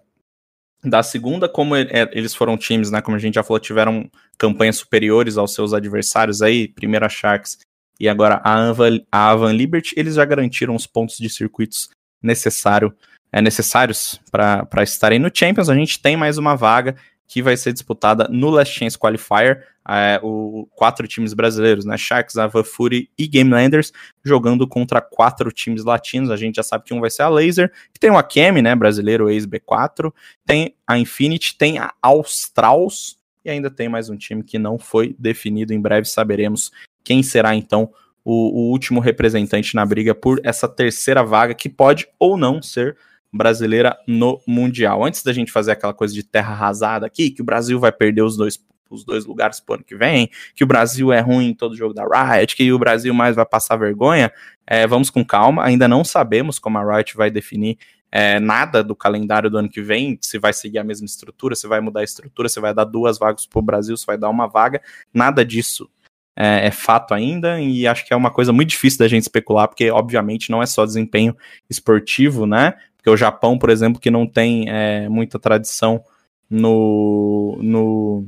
[0.83, 4.77] da segunda, como é, eles foram times, né, como a gente já falou, tiveram campanhas
[4.77, 7.59] superiores aos seus adversários aí, primeiro a Sharks
[7.99, 11.89] e agora a Avan, a Avan Liberty, eles já garantiram os pontos de circuitos
[12.23, 12.95] necessário,
[13.31, 15.69] é, necessários para estarem no Champions.
[15.69, 16.95] A gente tem mais uma vaga
[17.29, 21.95] que vai ser disputada no Last Chance Qualifier, é, o quatro times brasileiros, né?
[21.95, 23.93] Sharks, Ava Fury e Gamelanders,
[24.25, 26.31] jogando contra quatro times latinos.
[26.31, 28.75] A gente já sabe que um vai ser a Laser, que tem o Akemi, né?
[28.75, 30.11] Brasileiro ex-B4,
[30.43, 33.15] tem a Infinity, tem a Australs
[33.45, 35.71] e ainda tem mais um time que não foi definido.
[35.71, 36.71] Em breve saberemos
[37.03, 37.93] quem será então
[38.25, 42.97] o, o último representante na briga por essa terceira vaga, que pode ou não ser
[43.31, 45.03] brasileira no Mundial.
[45.03, 48.23] Antes da gente fazer aquela coisa de terra arrasada aqui, que o Brasil vai perder
[48.23, 48.59] os dois,
[48.89, 51.93] os dois lugares pro ano que vem, que o Brasil é ruim em todo jogo
[51.93, 54.31] da Riot, que o Brasil mais vai passar vergonha,
[54.65, 57.77] é, vamos com calma, ainda não sabemos como a Riot vai definir
[58.11, 61.67] é, nada do calendário do ano que vem, se vai seguir a mesma estrutura, se
[61.67, 64.29] vai mudar a estrutura, se vai dar duas vagas para o Brasil, se vai dar
[64.29, 64.81] uma vaga,
[65.13, 65.89] nada disso
[66.35, 69.67] é, é, fato ainda, e acho que é uma coisa muito difícil da gente especular,
[69.67, 71.35] porque obviamente não é só desempenho
[71.69, 72.75] esportivo, né?
[72.99, 76.03] Porque o Japão, por exemplo, que não tem é, muita tradição
[76.49, 78.27] no, no,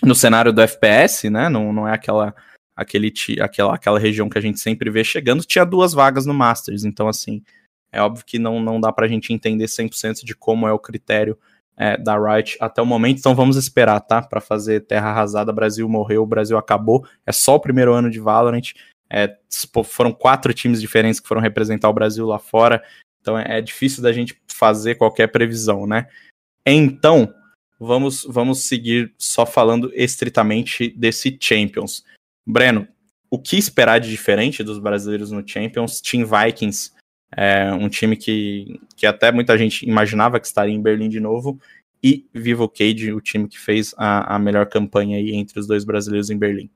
[0.00, 1.48] no cenário do FPS, né?
[1.48, 2.32] Não, não é aquela,
[2.76, 6.84] aquele, aquela, aquela região que a gente sempre vê chegando, tinha duas vagas no Masters.
[6.84, 7.42] Então, assim,
[7.90, 11.36] é óbvio que não, não dá pra gente entender 100% de como é o critério
[11.76, 13.18] é, da Riot até o momento.
[13.18, 14.22] Então, vamos esperar, tá?
[14.22, 15.52] Para fazer terra arrasada.
[15.52, 17.04] Brasil morreu, Brasil acabou.
[17.26, 18.72] É só o primeiro ano de Valorant.
[19.12, 19.36] É,
[19.84, 22.80] foram quatro times diferentes que foram representar o Brasil lá fora.
[23.20, 26.06] Então é, é difícil da gente fazer qualquer previsão, né?
[26.66, 27.32] Então,
[27.78, 32.04] vamos, vamos seguir só falando estritamente desse Champions.
[32.46, 32.86] Breno,
[33.30, 36.00] o que esperar de diferente dos brasileiros no Champions?
[36.00, 36.92] Team Vikings
[37.34, 41.58] é um time que, que até muita gente imaginava que estaria em Berlim de novo.
[42.02, 45.84] E Vivo Cage, o time que fez a, a melhor campanha aí entre os dois
[45.84, 46.70] brasileiros em Berlim.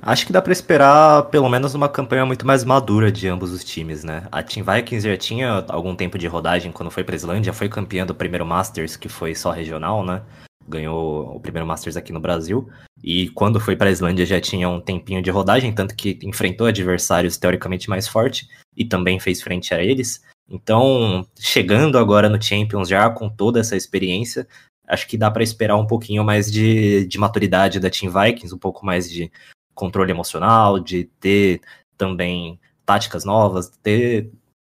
[0.00, 3.64] Acho que dá para esperar pelo menos uma campanha muito mais madura de ambos os
[3.64, 4.26] times, né?
[4.30, 8.06] A Team Vikings já tinha algum tempo de rodagem quando foi para Islândia, foi campeã
[8.06, 10.22] do primeiro Masters, que foi só regional, né?
[10.68, 12.68] Ganhou o primeiro Masters aqui no Brasil.
[13.02, 17.36] E quando foi para Islândia já tinha um tempinho de rodagem, tanto que enfrentou adversários
[17.36, 20.22] teoricamente mais fortes e também fez frente a eles.
[20.48, 24.46] Então, chegando agora no Champions já com toda essa experiência,
[24.86, 28.58] acho que dá para esperar um pouquinho mais de, de maturidade da Team Vikings, um
[28.58, 29.30] pouco mais de
[29.78, 31.60] controle emocional, de ter
[31.96, 34.30] também táticas novas, ter,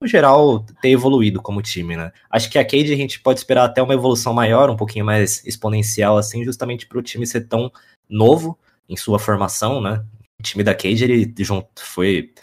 [0.02, 2.12] no geral, ter evoluído como time, né?
[2.30, 5.46] Acho que a Cade a gente pode esperar até uma evolução maior, um pouquinho mais
[5.46, 7.72] exponencial, assim, justamente para o time ser tão
[8.10, 10.04] novo em sua formação, né?
[10.40, 11.34] O time da Cade, ele
[11.78, 12.34] foi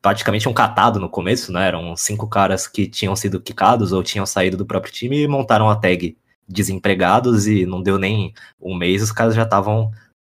[0.00, 1.66] praticamente um catado no começo, né?
[1.66, 5.68] Eram cinco caras que tinham sido quicados ou tinham saído do próprio time e montaram
[5.68, 6.16] a tag
[6.48, 9.90] desempregados e não deu nem um mês, os caras já estavam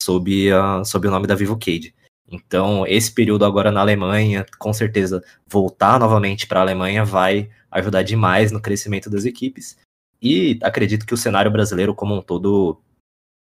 [0.03, 1.95] sob, a, sob o nome da Vivo Cade.
[2.31, 8.03] Então, esse período agora na Alemanha, com certeza, voltar novamente para a Alemanha vai ajudar
[8.03, 9.79] demais no crescimento das equipes.
[10.21, 12.81] E acredito que o cenário brasileiro como um todo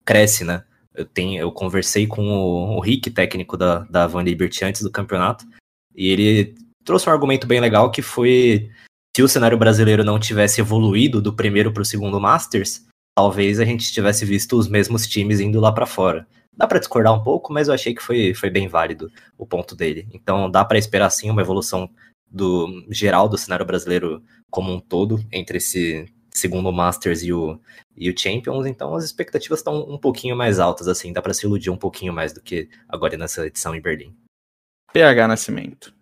[0.06, 0.64] cresce, né?
[0.94, 4.92] Eu, tenho, eu conversei com o, o Rick, técnico da, da Van Liberty, antes do
[4.92, 5.46] campeonato,
[5.96, 8.70] e ele trouxe um argumento bem legal que foi
[9.16, 12.86] se o cenário brasileiro não tivesse evoluído do primeiro para o segundo Masters,
[13.20, 16.26] talvez a gente tivesse visto os mesmos times indo lá para fora.
[16.55, 19.76] Dá para discordar um pouco, mas eu achei que foi, foi bem válido o ponto
[19.76, 20.07] dele.
[20.13, 21.89] Então dá para esperar sim uma evolução
[22.32, 27.59] do geral do cenário brasileiro como um todo entre esse segundo Masters e o,
[27.93, 31.45] e o Champions, então as expectativas estão um pouquinho mais altas, assim, dá para se
[31.45, 34.15] iludir um pouquinho mais do que agora nessa edição em Berlim.
[34.93, 35.93] PH Nascimento.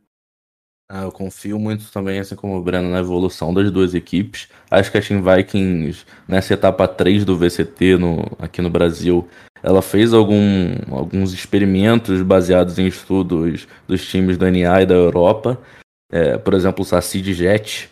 [0.89, 4.47] Ah, eu confio muito também, assim como o Breno, na evolução das duas equipes.
[4.71, 9.27] Acho que a Team Vikings, nessa etapa 3 do VCT no, aqui no Brasil,
[9.61, 15.59] ela fez algum, alguns experimentos baseados em estudos dos times da NA e da Europa.
[16.09, 17.89] É, por exemplo, o Saci de Jet,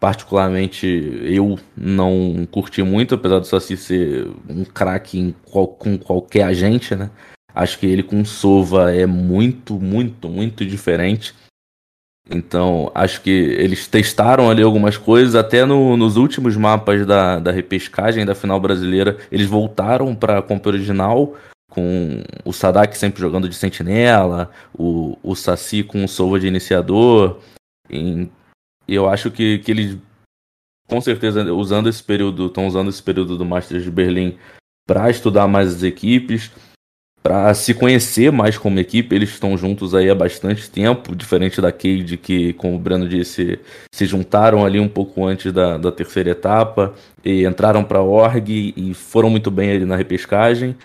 [0.00, 0.86] particularmente
[1.24, 7.10] eu não curti muito, apesar do Saci ser um craque qual, com qualquer agente, né?
[7.54, 11.34] Acho que ele com Sova é muito, muito, muito diferente.
[12.30, 17.50] Então, acho que eles testaram ali algumas coisas, até no, nos últimos mapas da, da
[17.50, 21.34] repescagem da final brasileira, eles voltaram para a compra original,
[21.70, 27.38] com o Sadak sempre jogando de sentinela, o, o Saci com o Sova de iniciador.
[27.90, 28.28] E,
[28.86, 29.96] eu acho que, que eles,
[30.86, 34.38] com certeza, usando esse período, estão usando esse período do Masters de Berlim
[34.86, 36.50] para estudar mais as equipes
[37.22, 39.14] para se conhecer mais como equipe.
[39.14, 43.58] Eles estão juntos aí há bastante tempo, diferente da Cade, que, como o Breno disse,
[43.92, 46.94] se juntaram ali um pouco antes da, da terceira etapa
[47.24, 50.76] e entraram para a org e foram muito bem ali na repescagem.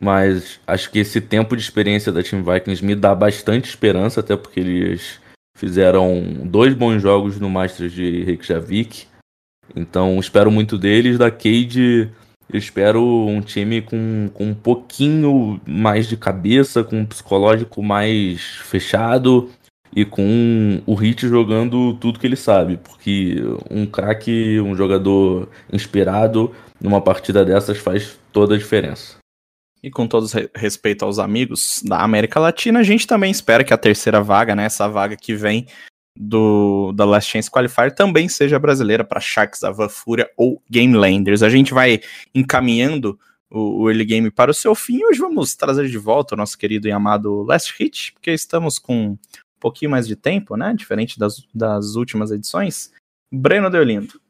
[0.00, 4.36] Mas acho que esse tempo de experiência da Team Vikings me dá bastante esperança, até
[4.36, 5.18] porque eles
[5.56, 9.06] fizeram dois bons jogos no Masters de Reykjavik.
[9.74, 11.18] Então espero muito deles.
[11.18, 12.08] Da Cade
[12.50, 18.40] eu espero um time com, com um pouquinho mais de cabeça, com um psicológico mais
[18.40, 19.50] fechado
[19.94, 22.78] e com o Hit jogando tudo que ele sabe.
[22.78, 23.36] Porque
[23.70, 29.18] um craque, um jogador inspirado numa partida dessas faz toda a diferença.
[29.82, 30.26] E com todo
[30.56, 34.64] respeito aos amigos da América Latina, a gente também espera que a terceira vaga, né,
[34.64, 35.66] essa vaga que vem
[36.20, 41.42] do da Last Chance Qualifier também seja brasileira para Sharks, Ava Fúria ou Game Landers.
[41.42, 42.00] A gente vai
[42.34, 45.04] encaminhando o, o early game para o seu fim.
[45.04, 49.10] Hoje vamos trazer de volta o nosso querido e amado Last Hit, porque estamos com
[49.10, 49.18] um
[49.60, 50.74] pouquinho mais de tempo, né?
[50.74, 52.90] Diferente das, das últimas edições.
[53.32, 54.20] Breno Deolindo.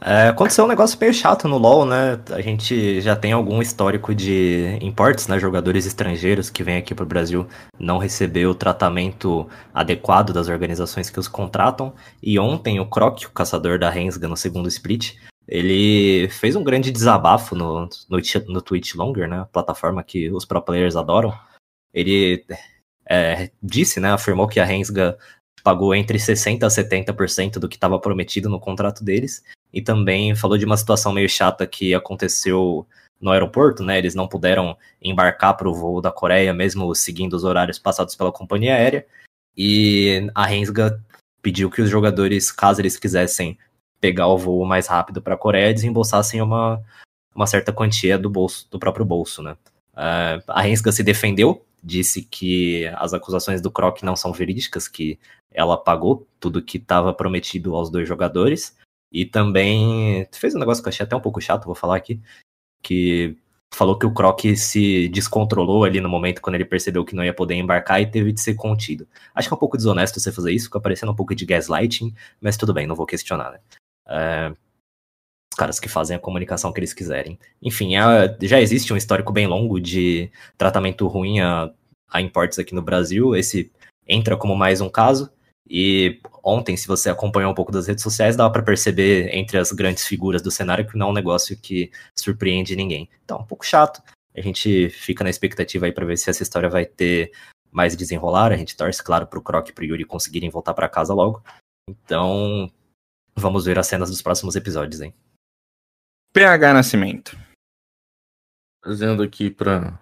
[0.00, 2.20] É, aconteceu um negócio meio chato no LoL, né?
[2.30, 5.38] A gente já tem algum histórico de importes, né?
[5.38, 7.46] Jogadores estrangeiros que vêm aqui para o Brasil
[7.78, 11.94] não receber o tratamento adequado das organizações que os contratam.
[12.22, 15.16] E ontem o Croc, o caçador da Rensga no segundo split,
[15.48, 18.18] ele fez um grande desabafo no, no,
[18.48, 19.46] no Twitch Longer, né?
[19.50, 21.32] Plataforma que os pro players adoram.
[21.94, 22.44] Ele
[23.08, 24.12] é, disse, né?
[24.12, 25.16] Afirmou que a Rensga
[25.64, 29.42] pagou entre 60% a 70% do que estava prometido no contrato deles
[29.76, 32.86] e também falou de uma situação meio chata que aconteceu
[33.20, 33.98] no aeroporto, né?
[33.98, 38.32] Eles não puderam embarcar para o voo da Coreia, mesmo seguindo os horários passados pela
[38.32, 39.06] companhia aérea.
[39.54, 40.98] E a Rensga
[41.42, 43.58] pediu que os jogadores, caso eles quisessem
[44.00, 46.82] pegar o voo mais rápido para a Coreia, desembolsassem uma,
[47.34, 49.58] uma certa quantia do bolso, do próprio bolso, né?
[49.92, 55.18] Uh, a Rensga se defendeu, disse que as acusações do Croc não são verídicas, que
[55.52, 58.74] ela pagou tudo que estava prometido aos dois jogadores.
[59.12, 62.20] E também fez um negócio que eu achei até um pouco chato, vou falar aqui,
[62.82, 63.36] que
[63.74, 67.34] falou que o Croc se descontrolou ali no momento quando ele percebeu que não ia
[67.34, 69.06] poder embarcar e teve de ser contido.
[69.34, 72.14] Acho que é um pouco desonesto você fazer isso, fica parecendo um pouco de gaslighting,
[72.40, 73.60] mas tudo bem, não vou questionar, né?
[74.08, 74.50] É,
[75.52, 77.38] os caras que fazem a comunicação que eles quiserem.
[77.62, 81.70] Enfim, é, já existe um histórico bem longo de tratamento ruim a,
[82.08, 83.34] a importes aqui no Brasil.
[83.34, 83.70] Esse
[84.06, 85.30] entra como mais um caso.
[85.68, 89.72] E ontem, se você acompanhou um pouco das redes sociais, dava para perceber entre as
[89.72, 93.08] grandes figuras do cenário que não é um negócio que surpreende ninguém.
[93.24, 94.00] Então, um pouco chato.
[94.34, 97.32] A gente fica na expectativa aí para ver se essa história vai ter
[97.72, 98.52] mais desenrolar.
[98.52, 101.12] A gente torce, claro, para o Croc e para o Yuri conseguirem voltar para casa
[101.12, 101.42] logo.
[101.88, 102.70] Então,
[103.34, 105.14] vamos ver as cenas dos próximos episódios, hein?
[106.32, 107.36] PH Nascimento.
[108.82, 109.98] Trazendo aqui para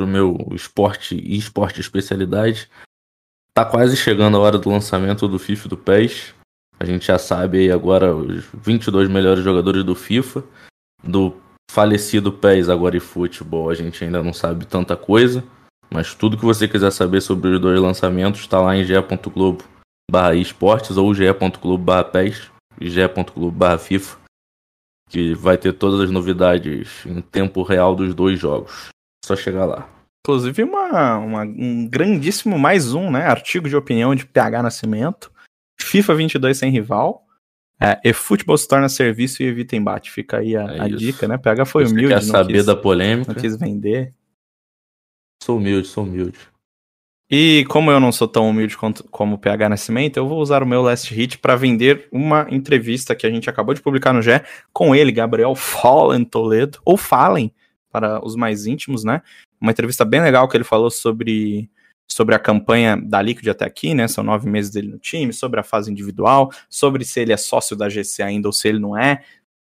[0.00, 2.70] o meu esporte e esporte especialidade.
[3.54, 6.34] Tá quase chegando a hora do lançamento do FIFA do PES.
[6.80, 10.42] A gente já sabe aí agora os 22 melhores jogadores do FIFA.
[11.04, 11.36] Do
[11.70, 15.44] falecido PES agora e futebol, a gente ainda não sabe tanta coisa.
[15.90, 19.62] Mas tudo que você quiser saber sobre os dois lançamentos está lá em ge.globo
[20.10, 22.50] barra esportes ou ge.globo barra PES
[22.80, 24.16] e ge.globo barra FIFA.
[25.10, 28.88] que vai ter todas as novidades em tempo real dos dois jogos.
[29.22, 29.91] Só chegar lá.
[30.24, 33.26] Inclusive, uma, uma, um grandíssimo mais um, né?
[33.26, 35.32] Artigo de opinião de PH Nascimento.
[35.80, 37.26] FIFA 22 sem rival.
[37.80, 40.12] É, e futebol se torna serviço e evita embate.
[40.12, 41.36] Fica aí a, É a dica, né?
[41.36, 43.32] PH foi Você humilde, quer saber quis, da polêmica?
[43.32, 44.14] não quis vender.
[45.42, 46.38] Sou humilde, sou humilde.
[47.28, 50.62] E como eu não sou tão humilde quanto, como o PH Nascimento, eu vou usar
[50.62, 54.22] o meu last hit para vender uma entrevista que a gente acabou de publicar no
[54.22, 54.40] GE
[54.72, 57.52] com ele, Gabriel Fallen Toledo, ou Fallen,
[57.90, 59.22] para os mais íntimos, né?
[59.62, 61.70] Uma entrevista bem legal que ele falou sobre,
[62.10, 64.08] sobre a campanha da Liquid até aqui, né?
[64.08, 67.76] São nove meses dele no time, sobre a fase individual, sobre se ele é sócio
[67.76, 69.22] da GC ainda ou se ele não é,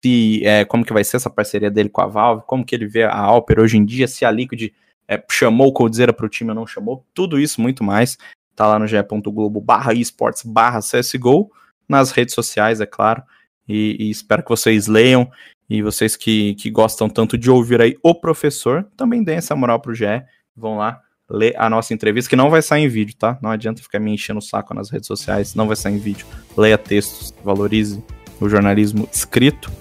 [0.04, 2.88] se, é, como que vai ser essa parceria dele com a Valve, como que ele
[2.88, 4.74] vê a Alper hoje em dia, se a Liquid
[5.08, 8.18] é, chamou o Coldzera pro time ou não chamou, tudo isso muito mais,
[8.56, 11.52] tá lá no ge.globo barra esportes barra CSGO,
[11.88, 13.22] nas redes sociais, é claro,
[13.68, 15.30] e, e espero que vocês leiam,
[15.70, 19.80] e vocês que, que gostam tanto de ouvir aí o professor, também deem essa moral
[19.80, 20.24] pro GE,
[20.56, 23.38] vão lá ler a nossa entrevista, que não vai sair em vídeo, tá?
[23.42, 26.26] Não adianta ficar me enchendo o saco nas redes sociais, não vai sair em vídeo.
[26.56, 28.04] Leia textos, valorize
[28.40, 29.72] o jornalismo escrito.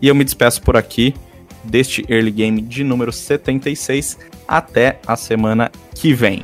[0.00, 1.14] E eu me despeço por aqui
[1.64, 4.18] deste Early Game de número 76.
[4.46, 6.42] Até a semana que vem.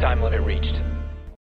[0.00, 0.69] Time limit reached.